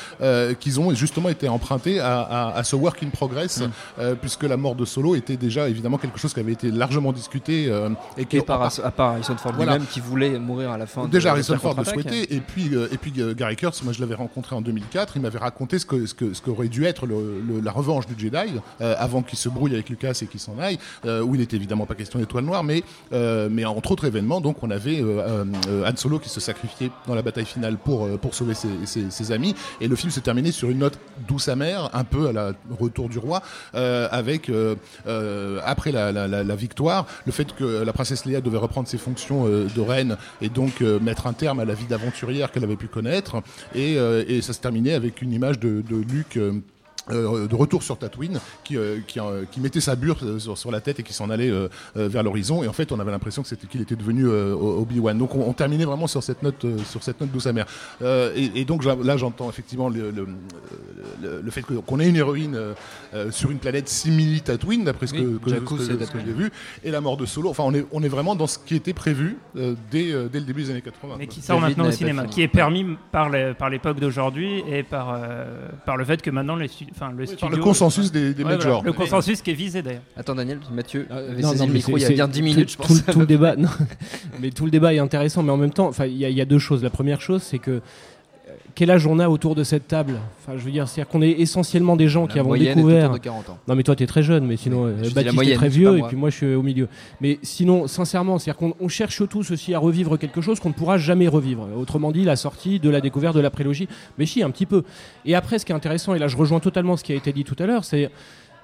[0.59, 3.61] qu'ils ont justement été empruntés à, à- à ce work in progress,
[3.99, 7.11] euh, puisque la mort de Solo était déjà évidemment quelque chose qui avait été largement
[7.13, 7.71] discuté
[8.17, 9.73] et qui Et par, à part Harrison Ford Voilà.
[9.73, 11.07] lui-même qui voulait mourir à la fin.
[11.07, 13.93] de Déjà, Harrison Ford le souhaitait, et puis, euh, et puis euh, Gary Kurtz, moi
[13.93, 16.85] je l'avais rencontré en 2004, il m'avait raconté ce que ce que ce qu'aurait dû
[16.85, 20.25] être le- le- la revanche du Jedi euh, avant qu'il se brouille avec Lucas et
[20.27, 23.65] qu'il s'en aille, euh, où il n'était évidemment pas question d'étoile noire, mais euh, mais
[23.65, 27.77] entre autres événements, donc on avait Han Solo qui se sacrifiait dans la bataille finale
[27.77, 30.97] pour pour sauver ses, ses- ses amis, et le film s'est terminé sur une note
[31.27, 33.41] douce amère, un peu à la retour du roi,
[33.73, 34.49] avec
[35.65, 38.97] après la, la- la- la victoire, le fait que la princesse Leia devait reprendre ses
[38.97, 42.87] fonctions de reine et donc mettre un terme à la vie d'aventurière qu'elle avait pu
[42.87, 43.41] connaître.
[43.75, 46.39] Et, euh, ça se terminait avec une image de, de Luke.
[47.11, 50.71] Euh, de retour sur Tatooine, qui, euh, qui, euh, qui mettait sa bure sur, sur
[50.71, 51.51] la tête et qui s'en allait
[51.95, 52.63] vers l'horizon.
[52.63, 55.17] Et en fait, on avait l'impression que c'était qu'il était devenu euh, Obi Wan.
[55.17, 57.65] Donc, on, on terminait vraiment sur cette note, sur cette note douce amère.
[58.01, 60.27] Euh, et, et donc là, j'entends effectivement le, le,
[61.21, 62.57] le- le fait qu'on ait une héroïne
[63.31, 66.51] sur une planète simili Tatooine, d'après ce que, Oui, que- j'ai vu,
[66.83, 67.49] et la mort de Solo.
[67.49, 70.39] Enfin, on est, on est vraiment dans ce qui était prévu euh, dès, euh, dès
[70.39, 71.15] le début des années 80.
[71.17, 73.29] Mais qui sort maintenant au cinéma, qui est permis par
[73.69, 76.67] l'époque d'aujourd'hui et par, euh, par le fait que maintenant les
[77.01, 77.39] enfin, le studio.
[77.47, 78.81] par le consensus des- des Ouais, majors.
[78.81, 80.01] voilà, le consensus qui est visé d'ailleurs.
[80.17, 82.45] Attends Daniel, Mathieu avait Non, saisi non, le micro il y a bien 10 tout-
[82.45, 83.05] minutes, je tout, pense.
[83.05, 83.69] tout le débat, non,
[84.41, 86.35] mais tout le débat est intéressant, mais en même temps, enfin, il y, a- il
[86.37, 86.83] y a deux choses.
[86.83, 87.79] La première chose, c'est que euh,
[88.79, 91.31] quel âge on a autour de cette table Enfin, je veux dire, c'est-à-dire qu'on est
[91.31, 93.07] essentiellement des gens La qui avons est découvert.
[93.07, 93.57] autour de 40 ans.
[93.67, 96.03] Non, mais toi, t'es très jeune, mais sinon, euh, Baptiste moyenne, est très vieux, et
[96.03, 96.87] puis moi, je suis au milieu.
[97.19, 100.73] Mais sinon, sincèrement, c'est-à-dire qu'on on cherche tous aussi à revivre quelque chose qu'on ne
[100.73, 101.67] pourra jamais revivre.
[101.75, 103.89] Autrement dit, la sortie de la découverte de la prélogie.
[104.17, 104.83] Mais si, un petit peu.
[105.25, 107.33] Et après, ce qui est intéressant, et là, je rejoins totalement ce qui a été
[107.33, 108.09] dit tout à l'heure, c'est.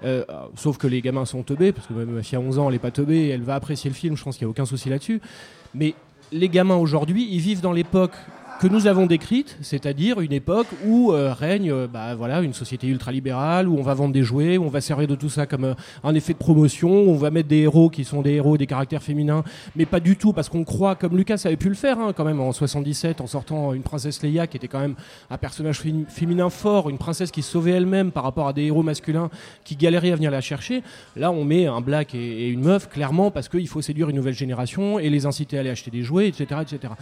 [0.06, 0.24] euh,
[0.56, 2.76] sauf que les gamins sont teubés, parce que même ma fille a 11 ans, elle
[2.76, 4.88] est pas teubée, elle va apprécier le film, je pense qu'il n'y a aucun souci
[4.88, 5.20] là-dessus.
[5.74, 5.94] Mais
[6.32, 8.14] les gamins aujourd'hui, ils vivent dans l'époque
[8.62, 12.88] que nous avons décrite, c'est-à-dire une époque où euh, règne euh, bah, voilà, une société
[12.88, 15.66] ultralibérale, où on va vendre des jouets, où on va servir de tout ça comme
[15.66, 15.74] euh,
[16.06, 18.66] un effet de promotion, où on va mettre des héros qui sont des héros, des
[18.66, 19.44] caractères féminins,
[19.76, 22.24] mais pas du tout, parce qu'on croit, comme Lucas avait pu le faire hein, quand
[22.24, 24.96] même en 77, en sortant une princesse Leia, qui était quand même
[25.30, 28.84] un personnage fé- féminin fort, une princesse qui sauvait elle-même par rapport à des héros
[28.84, 29.30] masculins
[29.66, 30.82] qui galéraient à venir la chercher.
[31.18, 34.34] Là, on met un black et, une meuf, clairement, parce qu'il faut séduire une nouvelle
[34.34, 36.62] génération et les inciter à aller acheter des jouets, etc.
[36.62, 36.94] etc.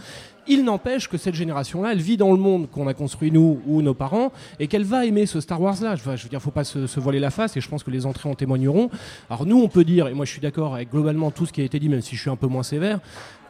[0.48, 3.82] Il n'empêche que cette génération-là, elle vit dans le monde qu'on a construit nous ou
[3.82, 5.94] nos parents et qu'elle va aimer ce Star Wars-là.
[5.96, 8.06] Je, veux- dire, faut pas se, se voiler la face et je pense que les
[8.06, 8.90] entrées en témoigneront.
[9.30, 11.60] Alors nous, on peut dire, et moi je suis d'accord avec globalement tout ce qui
[11.60, 12.98] a été dit, même si je suis un peu moins sévère,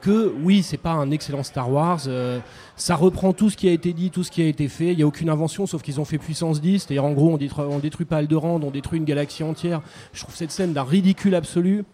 [0.01, 2.01] que oui, c'est pas un excellent Star Wars.
[2.09, 2.39] euh,
[2.77, 4.91] ça reprend tout ce qui a été dit, tout ce qui a été fait.
[4.93, 6.81] Il n'y a aucune invention, sauf qu'ils ont fait puissance 10.
[6.81, 9.81] C'est-à-dire, en gros, on détruit, on détruit pas Alderaan, on détruit une galaxie entière.
[10.13, 11.85] Je trouve cette scène d'un ridicule absolu.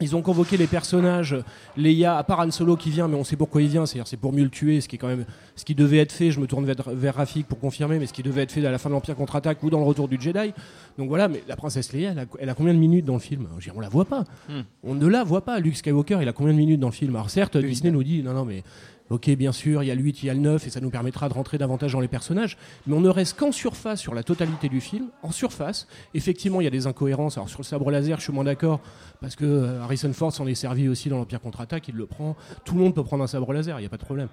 [0.00, 1.36] Ils ont convoqué les personnages,
[1.76, 4.18] Leia, à part Han Solo qui vient, mais on sait pourquoi il vient, c'est-à-dire c'est
[4.18, 6.30] pour mieux le tuer, ce qui est quand même ce qui devait être fait.
[6.30, 8.70] Je me tourne vers, vers Rafik pour confirmer, mais ce qui devait être fait à
[8.70, 10.52] la fin de l'Empire contre-attaque ou dans le retour du Jedi.
[10.98, 13.20] Donc voilà, mais la princesse Leia, elle a, elle a combien de minutes dans le
[13.20, 13.46] film?
[13.50, 14.24] Je veux dire, On la voit pas.
[14.48, 14.62] Hmm.
[14.82, 15.58] On ne la voit pas.
[15.60, 17.16] Luke Skywalker, il a combien de minutes dans le film?
[17.16, 18.62] Alors certes, Disney nous dit non, non, mais
[19.10, 20.80] ok, bien sûr, il y a le 8, il y a le 9, et ça
[20.80, 24.14] nous permettra de rentrer davantage dans les personnages, mais on ne reste qu'en surface sur
[24.14, 25.08] la totalité du film.
[25.22, 27.36] En surface, effectivement, il y a des incohérences.
[27.36, 28.80] Alors sur le sabre laser, je suis moins d'accord,
[29.20, 32.36] parce que euh, Harrison Ford s'en est servi aussi dans l'Empire contre-attaque, il le prend.
[32.64, 34.28] Tout le monde peut prendre un sabre laser, il n'y a pas de problème.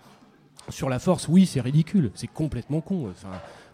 [0.70, 3.12] Sur la force, oui, c'est ridicule, c'est complètement con.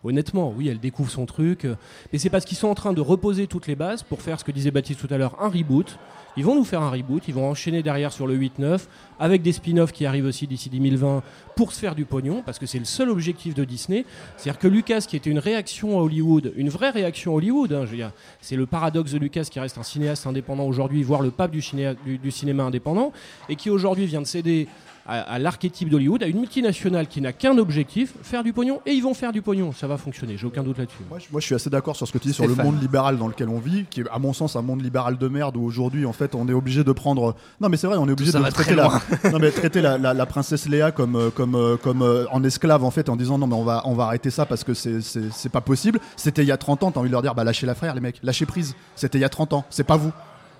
[0.03, 1.65] Honnêtement, oui, elle découvre son truc.
[1.65, 1.75] euh,
[2.11, 4.43] Mais c'est parce qu'ils sont en train de reposer toutes les bases pour faire ce
[4.43, 5.97] que disait Baptiste tout à l'heure, un reboot.
[6.37, 8.81] Ils vont nous faire un reboot, ils vont enchaîner derrière sur le 8-9,
[9.19, 11.21] avec des spin-offs qui arrivent aussi d'ici 2020
[11.55, 14.05] pour se faire du pognon, parce que c'est le seul objectif de Disney.
[14.37, 18.11] C'est-à-dire que Lucas, qui était une réaction à Hollywood, une vraie réaction à Hollywood, hein,
[18.39, 21.61] c'est le paradoxe de Lucas qui reste un cinéaste indépendant aujourd'hui, voire le pape du
[22.31, 23.11] cinéma indépendant,
[23.49, 24.67] et qui aujourd'hui vient de céder
[25.09, 28.91] à, à l'archétype d'Hollywood, à une multinationale qui n'a qu'un objectif, faire du pognon, et
[28.93, 30.97] ils vont faire du pognon, ça va fonctionner, j'ai aucun doute là-dessus.
[31.09, 32.81] Moi, je- moi, je suis assez d'accord sur ce que tu dis sur le monde
[32.81, 35.57] libéral dans lequel on vit, qui est à mon sens un monde libéral de merde
[35.57, 37.35] où aujourd'hui en fait on est obligé de prendre.
[37.59, 38.89] Non mais c'est vrai, on est obligé de traiter la,
[39.31, 42.43] non mais traiter la, la- la princesse Léa comme euh, comme euh, comme euh, en
[42.43, 44.73] esclave en fait en disant non mais on va on va arrêter ça parce que
[44.73, 45.99] c'est c'est c'est pas possible.
[46.15, 47.95] C'était il y a 30 ans, t'as envie de leur dire bah lâchez la frère
[47.95, 48.75] les mecs, lâchez prise.
[48.95, 50.11] C'était il y a 30 ans, c'est pas vous.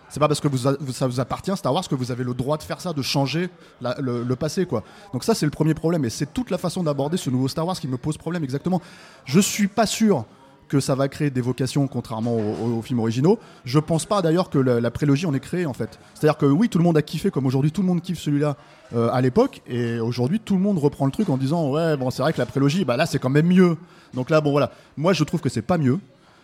[0.10, 0.48] C'est pas parce que
[0.92, 3.50] ça vous appartient Star Wars que vous avez le droit de faire ça, de changer
[3.82, 4.84] le, passé quoi.
[5.14, 7.66] Donc ça c'est le premier problème et c'est toute la façon d'aborder ce nouveau Star
[7.66, 8.82] Wars qui me pose problème exactement.
[9.26, 10.26] Je suis pas sûr
[10.68, 13.40] que ça va créer des vocations contrairement aux, aux films originaux.
[13.66, 16.00] Je pense pas d'ailleurs que la, prélogie en ait créé en fait.
[16.14, 18.56] C'est-à-dire que oui, tout le monde a kiffé comme aujourd'hui tout le monde kiffe celui-là
[18.96, 22.10] euh, à l'époque et aujourd'hui tout le monde reprend le truc en disant ouais bon
[22.12, 23.78] c'est vrai que la prélogie bah là c'est quand même mieux.
[24.14, 26.00] Donc là bon voilà, moi je trouve que c'est pas mieux.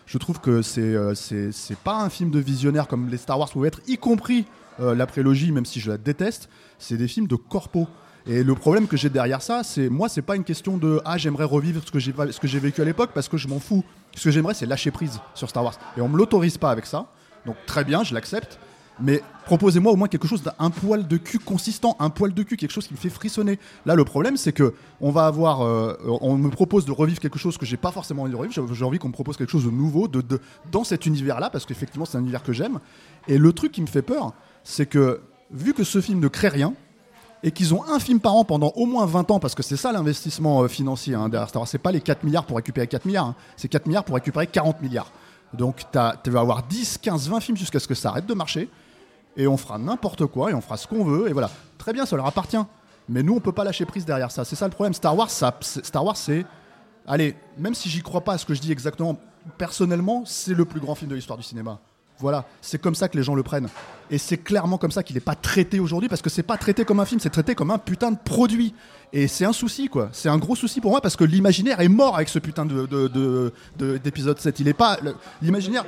[0.06, 3.50] Je trouve que euh, c'est c'est pas un film de visionnaire comme les Star Wars
[3.50, 4.44] pouvaient être, y compris
[4.78, 6.48] euh, la prélogie, même si je la déteste.
[6.78, 7.88] C'est des films de corpo.
[8.28, 11.16] Et le problème que j'ai derrière ça, c'est moi, c'est pas une question de ah
[11.16, 13.60] j'aimerais revivre ce que j'ai ce que j'ai vécu à l'époque parce que je m'en
[13.60, 13.84] fous.
[14.14, 15.78] Ce que j'aimerais, c'est lâcher prise sur Star Wars.
[15.96, 17.06] Et on me l'autorise pas avec ça.
[17.44, 18.58] Donc très bien, je l'accepte.
[18.98, 22.56] Mais proposez-moi au moins quelque chose d'un poil de cul consistant, un poil de cul,
[22.56, 23.58] quelque chose qui me fait frissonner.
[23.84, 27.38] Là, le problème, c'est que on va avoir, euh, on me propose de revivre quelque
[27.38, 28.74] chose que j'ai pas forcément envie de revivre.
[28.74, 30.40] J'ai- envie qu'on me propose quelque chose de nouveau, de,
[30.72, 32.78] dans cet univers-là, parce qu'effectivement, c'est un univers que j'aime.
[33.28, 34.32] Et le truc qui me fait peur,
[34.64, 35.20] c'est que
[35.50, 36.72] vu que ce film ne crée rien,
[37.42, 39.76] et qu'ils ont un film par an pendant au moins 20 ans, parce que c'est
[39.76, 41.68] ça l'investissement euh, financier hein, derrière Star Wars.
[41.68, 43.34] C'est pas les 4 milliards pour récupérer 4 milliards, hein.
[43.56, 45.12] c'est 4 milliards pour récupérer 40 milliards.
[45.52, 48.68] Donc tu vas avoir 10, 15, 20 films jusqu'à ce que ça arrête de marcher,
[49.36, 51.50] et on fera n'importe quoi, et on fera ce qu'on veut, et voilà.
[51.78, 52.56] Très bien, ça leur appartient.
[53.08, 54.44] Mais nous, on peut pas lâcher prise derrière ça.
[54.44, 54.92] C'est ça le problème.
[54.94, 56.44] Star Wars, ça, Star Wars, c'est.
[57.06, 59.16] Allez, même si j'y crois pas à ce que je dis exactement,
[59.58, 61.78] personnellement, c'est le plus grand film de l'histoire du cinéma.
[62.18, 63.68] Voilà, c'est comme ça que les gens le prennent.
[64.10, 66.86] Et c'est clairement comme ça qu'il n'est pas traité aujourd'hui, parce que c'est pas traité
[66.86, 68.74] comme un film, c'est traité comme un putain de produit.
[69.12, 70.08] Et c'est un souci, quoi.
[70.12, 72.86] C'est un gros souci pour moi, parce que l'imaginaire est mort avec ce putain de,
[72.86, 74.60] de- de- de- d'épisode 7.
[74.60, 74.96] Il est pas.
[75.42, 75.84] L'imaginaire.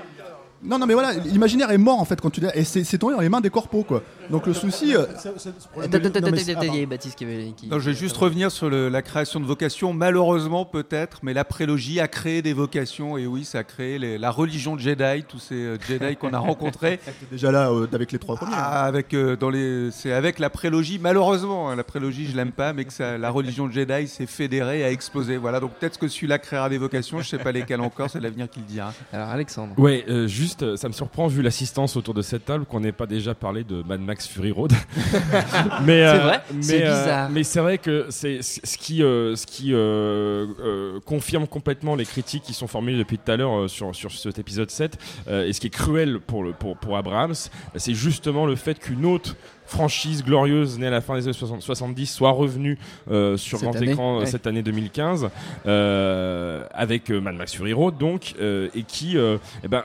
[0.62, 2.46] Non, non, mais voilà, l'imaginaire est mort en fait quand tu dis.
[2.54, 4.02] Et c'est, tombé dans les mains des corpos, quoi.
[4.30, 4.94] Donc le souci.
[4.94, 7.52] Attends, attends, attends, attends, il y a Baptiste qui avait.
[7.56, 9.92] qui- Non, je vais juste revenir sur le- la création de vocations.
[9.92, 13.16] Malheureusement, peut-être, mais la prélogie a créé des vocations.
[13.16, 16.38] Et oui, ça a créé les- la religion Jedi, tous ces euh, Jedi qu'on a
[16.38, 16.98] rencontrés.
[17.30, 18.52] déjà là, euh, avec les trois premiers.
[18.54, 22.52] Ah, avec, euh, dans les, c'est avec la prélogie, malheureusement, hein, la prélogie, je l'aime
[22.52, 25.36] pas, mais que ça- la religion Jedi s'est fédérée, a explosé.
[25.36, 27.20] Voilà, donc peut-être que celui-là créera des vocations.
[27.20, 28.92] Je sais pas lesquelles encore, c'est l'avenir qui le dira.
[29.12, 29.74] Alors, Alexandre.
[29.78, 32.92] Ouais, euh, juste, euh, ça me surprend vu l'assistance autour de cette table qu'on n'ait
[32.92, 34.72] pas déjà parlé de Mad Max Fury Road.
[35.84, 37.30] mais C'est vrai, mais, c'est euh, bizarre.
[37.30, 42.04] mais c'est vrai que c'est ce qui, euh, ce qui euh, euh, confirme complètement les
[42.04, 45.46] critiques qui sont formulées depuis tout à l'heure euh, sur, sur cet épisode 7 euh,
[45.46, 47.34] et ce qui est cruel pour, le, pour, pour Abrams,
[47.76, 49.36] c'est justement le fait qu'une autre
[49.68, 52.78] franchise glorieuse née à la fin des années 60 70 soit revenue
[53.10, 54.26] euh, sur Cette grand écran euh, ouais.
[54.26, 55.28] cette année 2015
[55.66, 59.84] euh, avec Mad Max Fury Road donc euh, et qui euh, eh ben,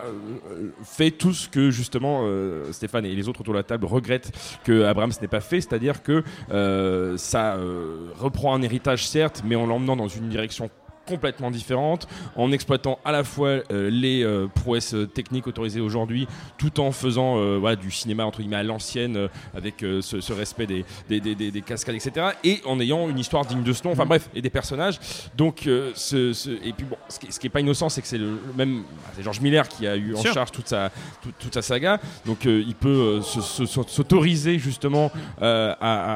[0.83, 4.31] fait tout ce que justement euh, Stéphane et les autres autour de la table regrettent
[4.63, 9.55] que Abrams n'ait pas fait c'est-à-dire que euh, ça euh, reprend un héritage certes mais
[9.55, 10.69] en l'emmenant dans une direction
[11.07, 16.27] complètement différente, en exploitant à la fois euh, les euh, prouesses euh, techniques autorisées aujourd'hui,
[16.57, 20.65] tout en faisant euh, voilà, du cinéma entre guillemets à l'ancienne, avec ce, ce respect
[20.65, 22.27] des, des, des- des- des cascades, etc.
[22.43, 24.99] Et en ayant une histoire digne de ce nom, enfin bref, et des personnages.
[25.35, 25.61] Donc,
[25.95, 28.17] ce, ce- et puis bon, ce qui, ce qui est pas innocent, c'est que c'est
[28.17, 28.83] le, même,
[29.15, 30.91] c'est George Miller qui a eu en charge toute sa,
[31.21, 31.99] toute, toute sa saga.
[32.25, 36.15] Donc, il peut se- se- se- s'autoriser justement à, à-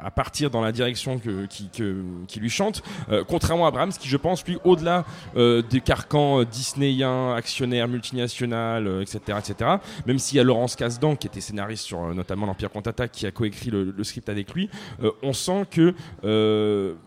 [0.00, 2.82] à- à partir dans la direction que, qui, que- qui lui chante.
[3.28, 5.04] Contrairement à Abrams, qui je pense, lui, au-delà
[5.36, 9.70] euh, des carcans euh, disneyiens, actionnaires, multinationales, euh, etc., etc.,
[10.06, 13.26] même s'il y a Laurence Kasdan, qui était scénariste sur euh, notamment l'Empire contre-attaque, qui
[13.26, 14.68] a coécrit le, le script avec lui,
[15.22, 15.94] on sent que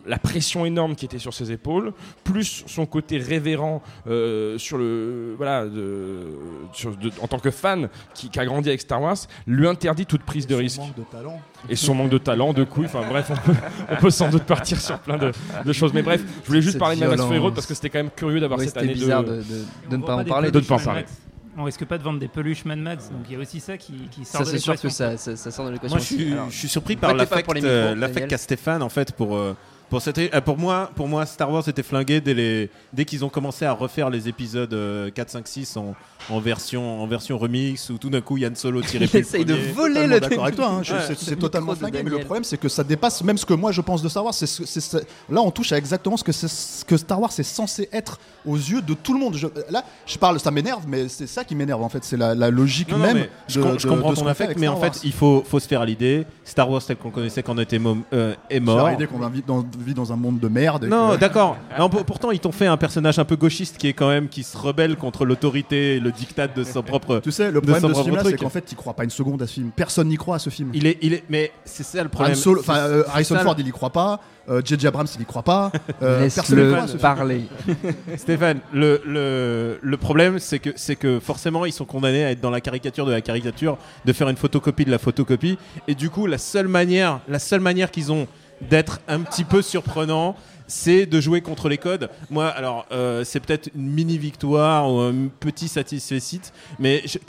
[0.06, 1.94] la pression énorme qui était sur ses épaules,
[2.24, 6.28] plus son côté révérend euh, sur le voilà de-
[6.74, 10.06] sur- de- en tant que fan qui, qui a grandi avec Star Wars, lui interdit
[10.06, 11.40] toute prise de risque manque de talent.
[11.70, 12.86] et son manque de talent, de couilles.
[12.86, 13.58] Enfin bref, on peut,
[13.92, 15.32] on peut sans doute partir sur plein de,
[15.66, 15.94] de choses.
[15.94, 17.54] Mais bref, je voulais juste parler de Mad Max Fury Road violence.
[17.56, 19.30] parce que c'était quand même curieux d'avoir Ouais, cette année bizarre de.
[19.30, 19.42] de, de-
[19.92, 20.52] de ne On pas en parler.
[20.52, 21.06] De ne pas en parler.
[21.58, 23.78] On risque pas de vendre des peluches Mad Max, donc il y a aussi ça
[23.78, 24.90] qui, qui sort Ça, de c'est sûr que l'équation.
[24.90, 25.96] ça, ça, ça sort de l'équation.
[25.96, 28.90] Moi, je suis, Alors, je suis surpris par l'affect micros, euh, l'affect qu'a Stéphane en
[28.90, 29.56] fait pour euh,
[29.90, 33.24] pour cette euh, pour moi pour moi Star Wars était flingué dès les dès qu'ils
[33.24, 35.96] ont commencé à refaire les épisodes euh, 4 5 6 en,
[36.30, 39.54] en version en version remix où tout d'un coup Yann Solo tirait plus essaye de
[39.74, 41.00] voler le d'accord avec toi, hein, je- Ouais.
[41.02, 43.54] c'est- Le c'est totalement flingué, mais le problème c'est que ça dépasse même ce que
[43.54, 44.34] moi je pense de Star Wars.
[44.34, 44.98] C'est ce- c'est ce-
[45.30, 48.56] là on touche à exactement ce que, ce que Star Wars est censé être aux
[48.58, 49.36] yeux de tout le monde.
[49.36, 52.34] Je- là je parle, ça m'énerve, mais c'est ça qui m'énerve en fait, c'est la,
[52.36, 54.66] la logique Non, non, même je, de, je de- comprends de ce ton affect, mais
[54.68, 54.94] Star en Wars.
[54.96, 56.26] fait, il faut, faut se faire à l'idée.
[56.44, 57.80] Star Wars tel qu'on connaissait quand on était
[58.14, 58.90] euh, est J'ai mort.
[58.90, 60.86] l'idée qu'on vit dans, vit dans un monde de merde.
[60.86, 61.58] Non, que- d'accord.
[62.08, 64.58] Pourtant, ils t'ont fait un personnage un peu gauchiste qui est quand même qui se
[64.58, 67.20] rebelle contre l'autorité et le diktat de son propre.
[67.24, 68.94] Tu sais, le de problème son de ce propre film-là, c'est qu'en fait, il croit
[68.94, 69.72] pas une seconde à ce film.
[69.76, 70.72] Personne n'y croit à ce film.
[70.74, 72.36] Il est, il est, mais c'est ça le problème.
[72.36, 74.20] Euh, Harrison le- Ford, il y croit pas.
[74.48, 74.86] Euh, J.J.
[74.86, 75.72] Abrams, il y croit pas.
[76.04, 77.00] Euh, personne n'y croit à ce Laisse-le film.
[77.00, 77.42] parler.
[78.18, 82.42] Stéphane, le, le, le problème, c'est que, c'est que forcément, ils sont condamnés à être
[82.42, 85.58] dans la caricature de la caricature, de faire une photocopie de la photocopie.
[85.88, 88.28] Et du coup, la seule manière, la seule manière qu'ils ont
[88.62, 90.36] d'être un petit peu surprenant,
[90.68, 92.10] c'est de jouer contre les codes.
[92.30, 96.16] Moi, alors, euh, c'est peut-être une mini victoire ou un petit satisfait
[96.80, 97.20] mais je-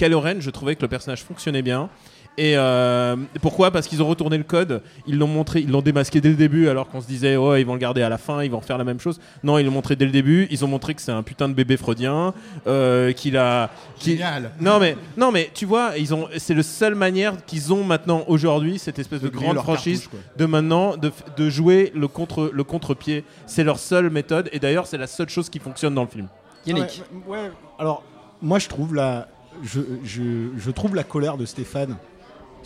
[0.41, 1.91] je trouvais que le personnage fonctionnait bien.
[2.39, 3.71] Et euh, pourquoi?
[3.71, 6.69] Parce qu'ils ont retourné le code, ils l'ont montré, ils l'ont démasqué dès le début,
[6.69, 8.77] alors qu'on se disait oh ils vont le garder à la fin, ils vont refaire
[8.77, 9.21] la même chose.
[9.43, 10.47] Non, ils l'ont montré dès le début.
[10.51, 12.35] Ils ont montré que c'est un putain de bébé freudien,
[12.67, 13.71] euh, qu'il a.
[13.99, 14.51] qu'il- Génial.
[14.61, 18.25] Non mais non mais tu vois, ils ont, c'est la seule manière qu'ils ont maintenant
[18.29, 23.25] aujourd'hui cette espèce de, grande franchise de maintenant de, de jouer le contre le contre-pied.
[23.47, 26.29] C'est leur seule méthode et d'ailleurs c'est la seule chose qui fonctionne dans le film.
[26.67, 27.03] Yannick.
[27.27, 27.51] Ouais, ouais.
[27.79, 28.03] Alors,
[28.43, 29.29] moi, je trouve la,
[29.63, 30.23] je, je,
[30.59, 31.97] je trouve la colère de Stéphane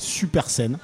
[0.01, 0.79] super saine.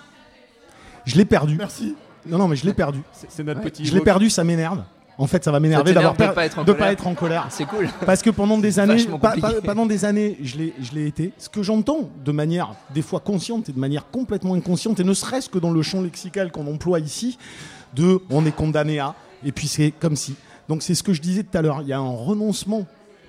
[1.04, 1.56] Je l'ai perdu.
[1.56, 1.94] Merci.
[2.26, 3.00] Non, non, mais je l'ai perdu.
[3.28, 3.84] C'est, notre petit.
[3.84, 4.82] Je l'ai perdu, ça m'énerve.
[5.18, 6.78] En fait, ça va m'énerver d'avoir de pas être en de colère.
[6.86, 7.46] pas être en colère.
[7.50, 7.88] C'est cool.
[8.04, 11.32] Parce que pendant des années, pa- pa- pendant des années, je l'ai, je l'ai été.
[11.38, 15.14] Ce que j'entends de manière des fois consciente et de manière complètement inconsciente, et ne
[15.14, 17.38] serait-ce que dans le champ lexical qu'on emploie ici,
[17.94, 20.34] de on est condamné à, et puis c'est comme si.
[20.68, 21.80] Donc c'est ce que je disais tout à l'heure.
[21.80, 22.86] Il y a un renoncement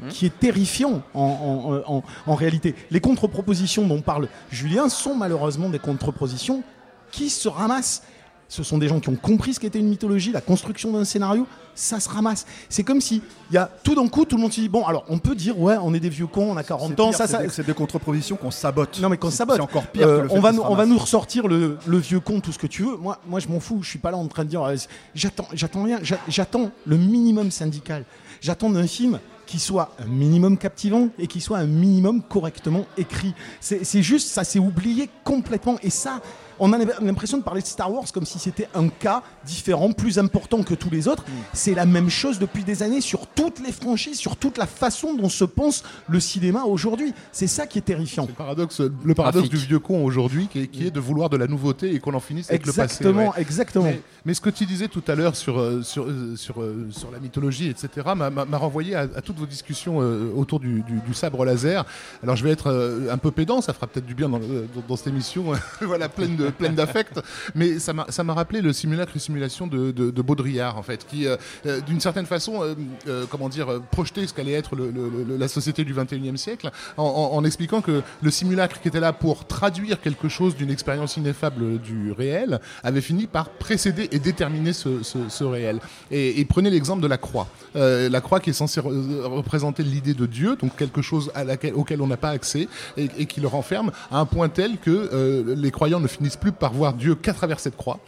[0.10, 2.76] qui est terrifiant en, en- en- en réalité.
[2.92, 6.64] Les contre-propositions dont parle Julien sont malheureusement des contre-propositions
[7.12, 8.04] qui se ramassent.
[8.50, 11.46] Ce sont des gens qui ont compris ce qu'était une mythologie, la construction d'un scénario,
[11.76, 12.46] ça se ramasse.
[12.70, 13.22] C'est comme si,
[13.52, 15.36] il y a tout d'un coup, tout le monde se dit bon, alors on peut
[15.36, 17.34] dire ouais, on est des vieux cons, on a 40 C'est ans, pire, ça, c'est
[17.34, 17.50] ça.
[17.50, 19.02] C'est des contre-propositions qu'on sabote.
[19.02, 19.58] Non mais qu'on sabote.
[19.58, 21.78] C'est encore pire Euh, que le fait on va nous, on va nous ressortir le,
[21.86, 22.96] le vieux con, tout ce que tu veux.
[22.96, 23.80] Moi, moi je m'en fous.
[23.82, 24.76] Je suis pas là en train de dire euh,
[25.14, 26.00] j'attends, j'attends rien.
[26.02, 28.06] J'a- J'attends le minimum syndical.
[28.40, 33.34] J'attends d'un film qui soit un minimum captivant et qui soit un minimum correctement écrit.
[33.60, 35.78] C'est c'est juste, ça s'est oublié complètement.
[35.82, 36.22] Et ça,
[36.60, 40.20] on a l'impression de parler de Star Wars comme si c'était un cas différent, plus
[40.20, 41.24] important que tous les autres.
[41.54, 45.14] C'est la même chose depuis des années sur toutes les franchises, sur toute la façon
[45.16, 47.14] dont se pense le cinéma aujourd'hui.
[47.32, 48.26] C'est ça qui est terrifiant.
[48.28, 49.60] Le paradoxe, le paradoxe Graphique.
[49.62, 52.14] du vieux con aujourd'hui, qui, est- qui est de vouloir de la nouveauté et qu'on
[52.14, 53.38] en finisse avec Exactement, le passé.
[53.38, 53.42] ouais.
[53.42, 53.86] exactement.
[53.86, 56.88] Mais, mais ce que tu disais tout à l'heure sur, euh, sur, euh, sur, euh,
[56.92, 61.00] sur la mythologie, etc., m'a- renvoyé à, à toutes vos discussions euh, autour du, du-
[61.06, 61.86] du sabre laser.
[62.24, 64.46] Alors je vais être euh, un peu pédant, ça fera peut-être du bien dans, dans-
[64.88, 65.46] dans cette émission,
[65.82, 67.20] voilà, pleine de- pleine d'affect,
[67.56, 71.38] mais ça m'a rappelé le simulacre et simulation de, de- Baudrillard, en fait, qui, euh,
[71.66, 72.76] euh, d'une certaine façon, euh,
[73.08, 77.82] euh, comment dire, euh, projetait ce qu'allait être la société du 21e siècle, en, expliquant
[77.82, 82.60] que le simulacre qui était là pour traduire quelque chose d'une expérience ineffable du réel
[82.84, 85.80] avait fini par précéder et déterminer ce, ce- réel.
[86.12, 87.48] Et, prenez l'exemple de la croix.
[87.76, 91.32] Euh, la croix qui est censée re- représenter l'idée de Dieu, donc quelque chose
[91.76, 92.68] auquel on n'a pas accès,
[92.98, 96.37] et, et qui le renferme à un point tel que euh, les croyants ne finissent
[96.38, 98.00] plus par voir Dieu qu'à travers cette croix,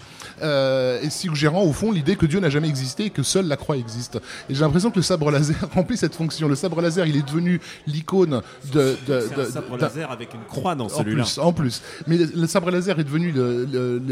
[0.41, 3.57] euh, et suggérant au fond l'idée que Dieu n'a jamais existé et que seule la
[3.57, 4.17] croix existe.
[4.49, 6.47] Et j'ai l'impression que le sabre laser remplit cette fonction.
[6.47, 8.41] Le sabre laser, il est devenu l'icône
[8.73, 8.95] de...
[9.07, 11.23] de- un sabre laser avec une croix dans en celui-là.
[11.23, 11.81] plus, en plus.
[12.07, 13.33] Mais le, sabre laser est devenu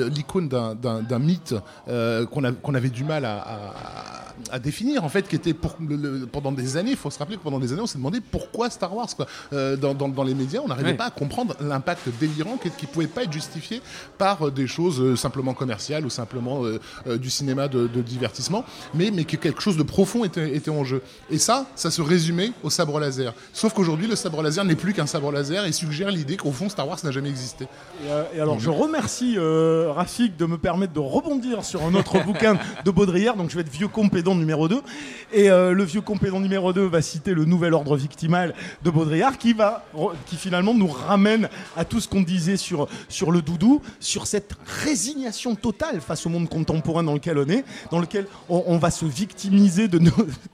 [0.10, 1.56] l'icône d'un- mythe
[1.88, 5.96] euh, qu'on avait du mal à, à- à définir, en fait, qui était pour, le-
[5.96, 8.20] le- pendant des années, il faut se rappeler que pendant des années, on s'est demandé
[8.22, 9.08] pourquoi Star Wars.
[9.16, 9.26] Quoi.
[9.54, 10.96] Euh, dans, dans- dans les médias, on n'arrivait Ouais.
[10.96, 13.82] pas à comprendre l'impact délirant qui ne pouvait pas être justifié
[14.18, 18.02] par euh, des choses euh, simplement commerciales ou simplement euh, euh, du cinéma de, de
[18.02, 18.64] divertissement,
[18.94, 21.02] mais, mais que quelque chose de profond était, était en jeu.
[21.30, 23.34] Et ça, ça se résumait au sabre laser.
[23.54, 26.70] Sauf qu'aujourd'hui, le sabre laser n'est plus qu'un sabre laser et suggère l'idée qu'au fond,
[26.70, 27.66] Star Wars n'a jamais existé.
[28.06, 31.94] Et, euh, et alors, je remercie euh, Rafik de me permettre de rebondir sur un
[31.96, 33.36] autre bouquin de Baudrillard.
[33.36, 33.88] Donc, je vais être vieux
[34.36, 34.82] numéro 2.
[35.34, 38.54] Et euh, le vieux compédant numéro 2 va citer le nouvel ordre victimal
[38.84, 39.86] de Baudrillard qui, va,
[40.26, 44.54] qui finalement nous ramène à tout ce qu'on disait sur, sur le doudou, sur cette
[44.66, 49.06] résignation totale face au monde contemporain dans lequel on est, dans lequel on, va se
[49.06, 50.00] victimiser de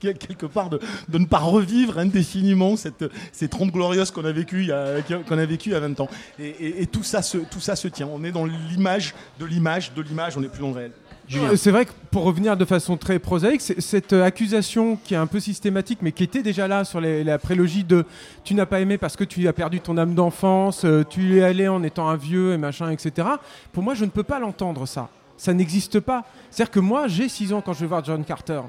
[0.00, 4.70] quelque part de, de ne pas revivre indéfiniment cette, ces 30 glorieuses qu'on a vécues
[5.28, 6.08] qu'on a y a 20 ans.
[6.38, 8.08] Et, et- et tout, ça tout ça se tient.
[8.12, 10.92] On est dans l'image de l'image de l'image, on n'est plus dans le réel.
[11.28, 15.26] C'est vrai que pour revenir de façon très prosaïque, cette euh, accusation qui est un
[15.26, 18.04] peu systématique, mais qui était déjà là sur la prélogie de
[18.44, 21.42] tu n'as pas aimé parce que tu as perdu ton âme d'enfance, euh, tu es
[21.42, 23.28] allé en étant un vieux et machin, etc.
[23.72, 25.08] Pour moi, je ne peux pas l'entendre ça.
[25.36, 26.24] Ça n'existe pas.
[26.50, 28.60] C'est-à-dire que moi, j'ai 6 ans quand je vais voir John Carter.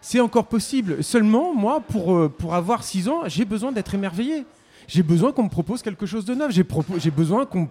[0.00, 1.02] C'est encore possible.
[1.02, 4.44] Seulement, moi, pour, euh, pour avoir 6 ans, j'ai besoin d'être émerveillé.
[4.88, 6.52] J'ai besoin qu'on me propose quelque chose de neuf.
[6.52, 7.68] J'ai besoin qu'on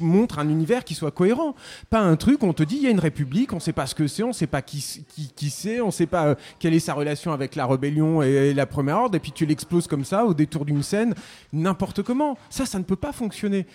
[0.00, 1.54] montre un univers qui soit cohérent.
[1.90, 3.86] Pas un truc où on te dit il y a une république, on sait pas
[3.86, 6.74] ce que c'est, on sait pas qui, qui, qui c'est, on sait pas euh, quelle
[6.74, 10.04] est sa relation avec la rébellion et, la première ordre, et puis tu l'exploses comme
[10.04, 11.14] ça au détour d'une scène,
[11.52, 12.36] n'importe comment.
[12.50, 13.66] Ça, ça ne peut pas fonctionner.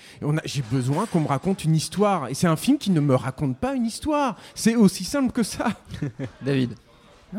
[0.45, 2.28] J'ai besoin qu'on me raconte une histoire.
[2.30, 4.36] Et c'est un film qui ne me raconte pas une histoire.
[4.55, 5.67] C'est aussi simple que ça.
[6.41, 6.75] David.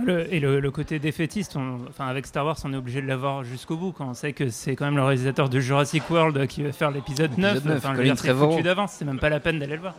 [0.05, 3.07] Le- et le, le côté défaitiste, on- enfin avec Star Wars, on est obligé de
[3.07, 6.47] l'avoir jusqu'au bout quand on sait que c'est quand même le réalisateur de Jurassic World
[6.47, 7.55] qui va faire l'épisode 9.
[7.55, 8.61] L'épisode 9, Enfin, Colin Trevorrow.
[8.61, 9.95] d'avance, c'est même pas la peine d'aller le voir.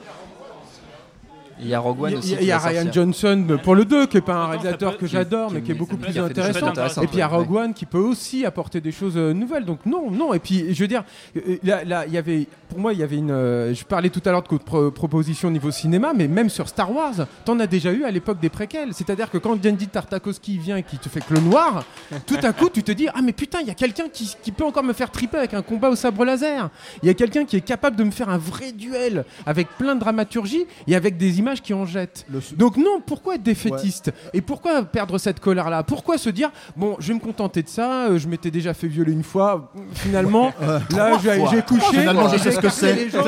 [1.61, 2.35] Il y a Rogue One Il y a- aussi.
[2.39, 2.93] Il y a, Ryan sortir.
[2.93, 5.75] Johnson pour le 2, qui est pas un réalisateur peut- que j'adore, mais qui est
[5.75, 7.01] beaucoup plus intéressant.
[7.01, 7.35] Et puis il y a ouais.
[7.37, 9.65] Rogue One qui peut aussi apporter des choses euh, nouvelles.
[9.65, 10.33] Donc non, non.
[10.33, 11.03] Et puis je veux dire,
[11.37, 13.31] euh, là, là, il y avait, pour moi, il y avait une.
[13.31, 16.91] euh, je parlais tout à l'heure de pro- proposition niveau cinéma, mais même sur Star
[16.95, 17.13] Wars,
[17.45, 18.93] t'en as déjà eu à l'époque des préquels.
[18.93, 21.83] C'est-à-dire que quand Genndy Tartakovsky vient et qui te fait que le noir,
[22.25, 24.51] tout à coup tu te dis ah mais putain, il y a quelqu'un qui, qui
[24.51, 26.69] peut encore me faire triper avec un combat au sabre laser.
[27.03, 29.95] Il y a quelqu'un qui est capable de me faire un vrai duel avec plein
[29.95, 32.25] de dramaturgie et avec des images qui en jettent.
[32.57, 35.83] Donc non, pourquoi être défaitiste Et pourquoi perdre cette colère-là?
[35.83, 38.87] Pourquoi se dire bon, je vais me contenter de ça euh, Je m'étais déjà fait
[38.87, 39.71] violer une fois.
[39.93, 40.51] Finalement,
[40.91, 41.99] là, j'ai couché.
[41.99, 43.09] Finalement, je sais ce que c'est.
[43.09, 43.23] ça,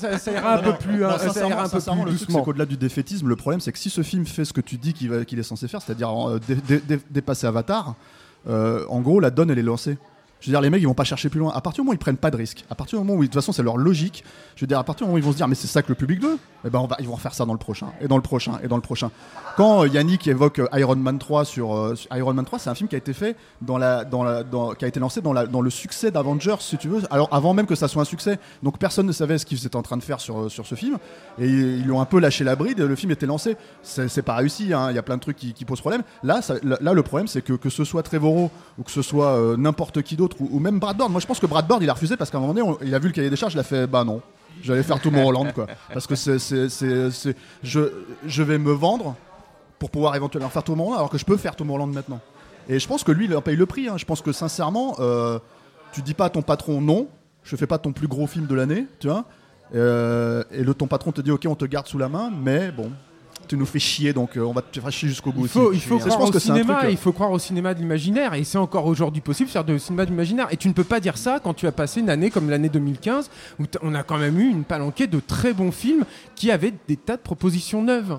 [0.00, 2.12] ça- ça ira un peu plus, Non, hein, ça sincèrement, ira un peu sincèrement, plus
[2.12, 2.42] doucement.
[2.42, 4.92] qu'au-delà du défaitisme, le problème, c'est que si ce film fait ce que tu dis
[4.92, 7.94] qu'il est censé faire, c'est-à-dire euh, dé- dé- dé- dépasser Avatar,
[8.48, 9.96] euh, en gros, la donne, elle est lancée.
[10.44, 11.52] Je veux dire, les mecs, ils vont pas chercher plus loin.
[11.54, 13.22] À partir du moment où ils prennent pas de risques, à partir du moment où,
[13.22, 14.22] de toute façon, c'est leur logique,
[14.56, 15.80] je veux dire, à partir du moment où ils vont se dire, mais c'est ça
[15.80, 16.36] que le public veut,
[16.66, 18.76] eh ben, ils vont refaire ça dans le prochain, et dans le prochain, et dans
[18.76, 19.10] le prochain.
[19.56, 22.68] Quand euh, Yannick évoque euh, Iron Man 3 sur, euh, sur- Iron Man 3, c'est
[22.68, 25.22] un film qui a été fait dans la, dans la, dans- qui a été lancé
[25.22, 27.00] dans, la, dans le succès d'Avengers, si tu veux.
[27.10, 28.38] Alors, avant même que ça soit un succès.
[28.62, 30.98] Donc, personne ne savait ce qu'ils étaient en train de faire sur, sur ce film.
[31.38, 33.56] Et ils lui ont un peu lâché la bride, et le film était lancé.
[33.82, 34.90] C'est pas réussi, hein.
[34.90, 36.02] il y a plein de trucs qui, posent problème.
[36.22, 40.02] Là, là, le problème, c'est que que ce soit Trevorrow, ou que ce soit n'importe
[40.02, 41.10] qui d'autre, ou, ou même Brad Bird.
[41.10, 42.78] Moi, je pense que Brad Bird, il a refusé parce qu'à un moment donné, on-
[42.84, 44.20] il a vu le cahier des charges, il a fait, bah non.
[44.62, 45.66] J'allais faire tout mon Hollande, quoi.
[45.92, 47.80] Parce que c'est, c'est, c'est- c'est- je,
[48.26, 49.14] je vais me vendre
[49.78, 51.92] pour pouvoir éventuellement faire tout mon Hollande, alors que je peux faire tout mon Hollande
[51.92, 52.20] maintenant.
[52.68, 53.88] Et je pense que lui, il en paye le prix.
[53.88, 53.96] hein.
[53.98, 55.38] Je pense que sincèrement, euh,
[55.92, 57.08] tu dis pas à ton patron non,
[57.42, 59.24] je fais pas ton plus gros film de l'année, tu vois.
[59.74, 62.70] Euh, et le, ton patron te dit ok, on te garde sous la main, mais
[62.70, 62.90] bon,
[63.46, 65.42] tu nous fais chier, donc euh, on va te faire chier jusqu'au bout.
[65.42, 65.78] Il faut, aussi.
[65.78, 68.34] il faut croire au que cinéma, truc, euh, il faut croire au cinéma de l'imaginaire,
[68.34, 70.48] et c'est encore aujourd'hui possible de faire du cinéma de l'imaginaire.
[70.50, 72.68] Et tu ne peux pas dire ça quand tu as passé une année comme l'année
[72.68, 73.30] 2015,
[73.60, 76.96] où on a quand même eu une palanquée de très bons films qui avaient des
[76.96, 78.18] tas de propositions neuves.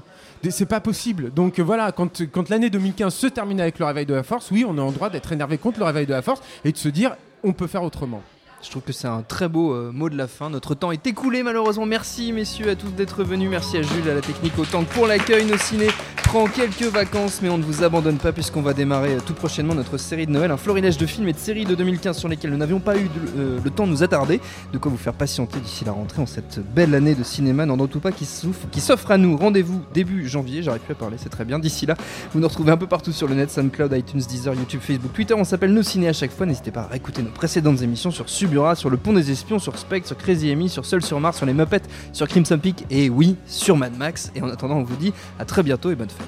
[0.49, 1.34] C'est pas possible.
[1.34, 4.51] Donc euh, voilà, quand, quand l'année 2015 se termine avec le réveil de la force,
[4.51, 6.78] oui, on est en droit d'être énervé contre le réveil de la force et de
[6.78, 8.21] se dire on peut faire autrement.
[8.61, 10.49] Je trouve que c'est un très beau euh, mot de la fin.
[10.49, 11.85] Notre temps est écoulé malheureusement.
[11.85, 13.49] Merci messieurs à tous d'être venus.
[13.49, 15.45] Merci à Jules, à la technique, autant que pour l'accueil.
[15.45, 15.87] Nos ciné
[16.23, 19.75] prend quelques vacances, mais on ne vous abandonne pas puisqu'on va démarrer euh, tout prochainement
[19.75, 22.51] notre série de Noël, un florilège de films et de séries de 2015 sur lesquels
[22.51, 24.41] nous n'avions pas eu euh, le temps de nous attarder.
[24.73, 27.77] De quoi vous faire patienter d'ici la rentrée en cette belle année de cinéma, n'en
[27.77, 29.37] doute pas qui s'offre à nous.
[29.37, 30.63] Rendez-vous début janvier.
[30.63, 31.59] J'arrive plus à parler, c'est très bien.
[31.59, 31.95] D'ici là,
[32.33, 35.35] vous nous retrouvez un peu partout sur le net, SoundCloud, iTunes, Deezer, YouTube, Facebook, Twitter.
[35.35, 36.47] On s'appelle Nos Ciné à chaque fois.
[36.47, 38.29] N'hésitez pas à réécouter nos précédentes émissions sur
[38.75, 41.45] Sur Le Pont des Espions, sur Spectre, sur Crazy Amy, sur Seul sur Mars, sur
[41.45, 41.81] les Muppets,
[42.13, 44.31] sur Crimson Peak et oui, sur Mad Max.
[44.35, 46.27] Et en attendant, on vous dit à très bientôt et bonne fête.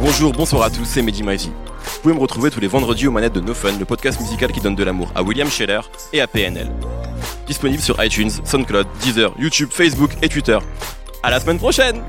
[0.00, 1.50] Bonjour, bonsoir à tous, c'est Mehdi Maizy.
[1.84, 4.50] Vous pouvez me retrouver tous les vendredis aux manettes de No Fun, le podcast musical
[4.50, 5.80] qui donne de l'amour à William Scheller
[6.12, 6.70] et à PNL.
[7.46, 10.58] Disponible sur iTunes, SoundCloud, Deezer, YouTube, Facebook et Twitter.
[11.22, 12.02] À la semaine prochaine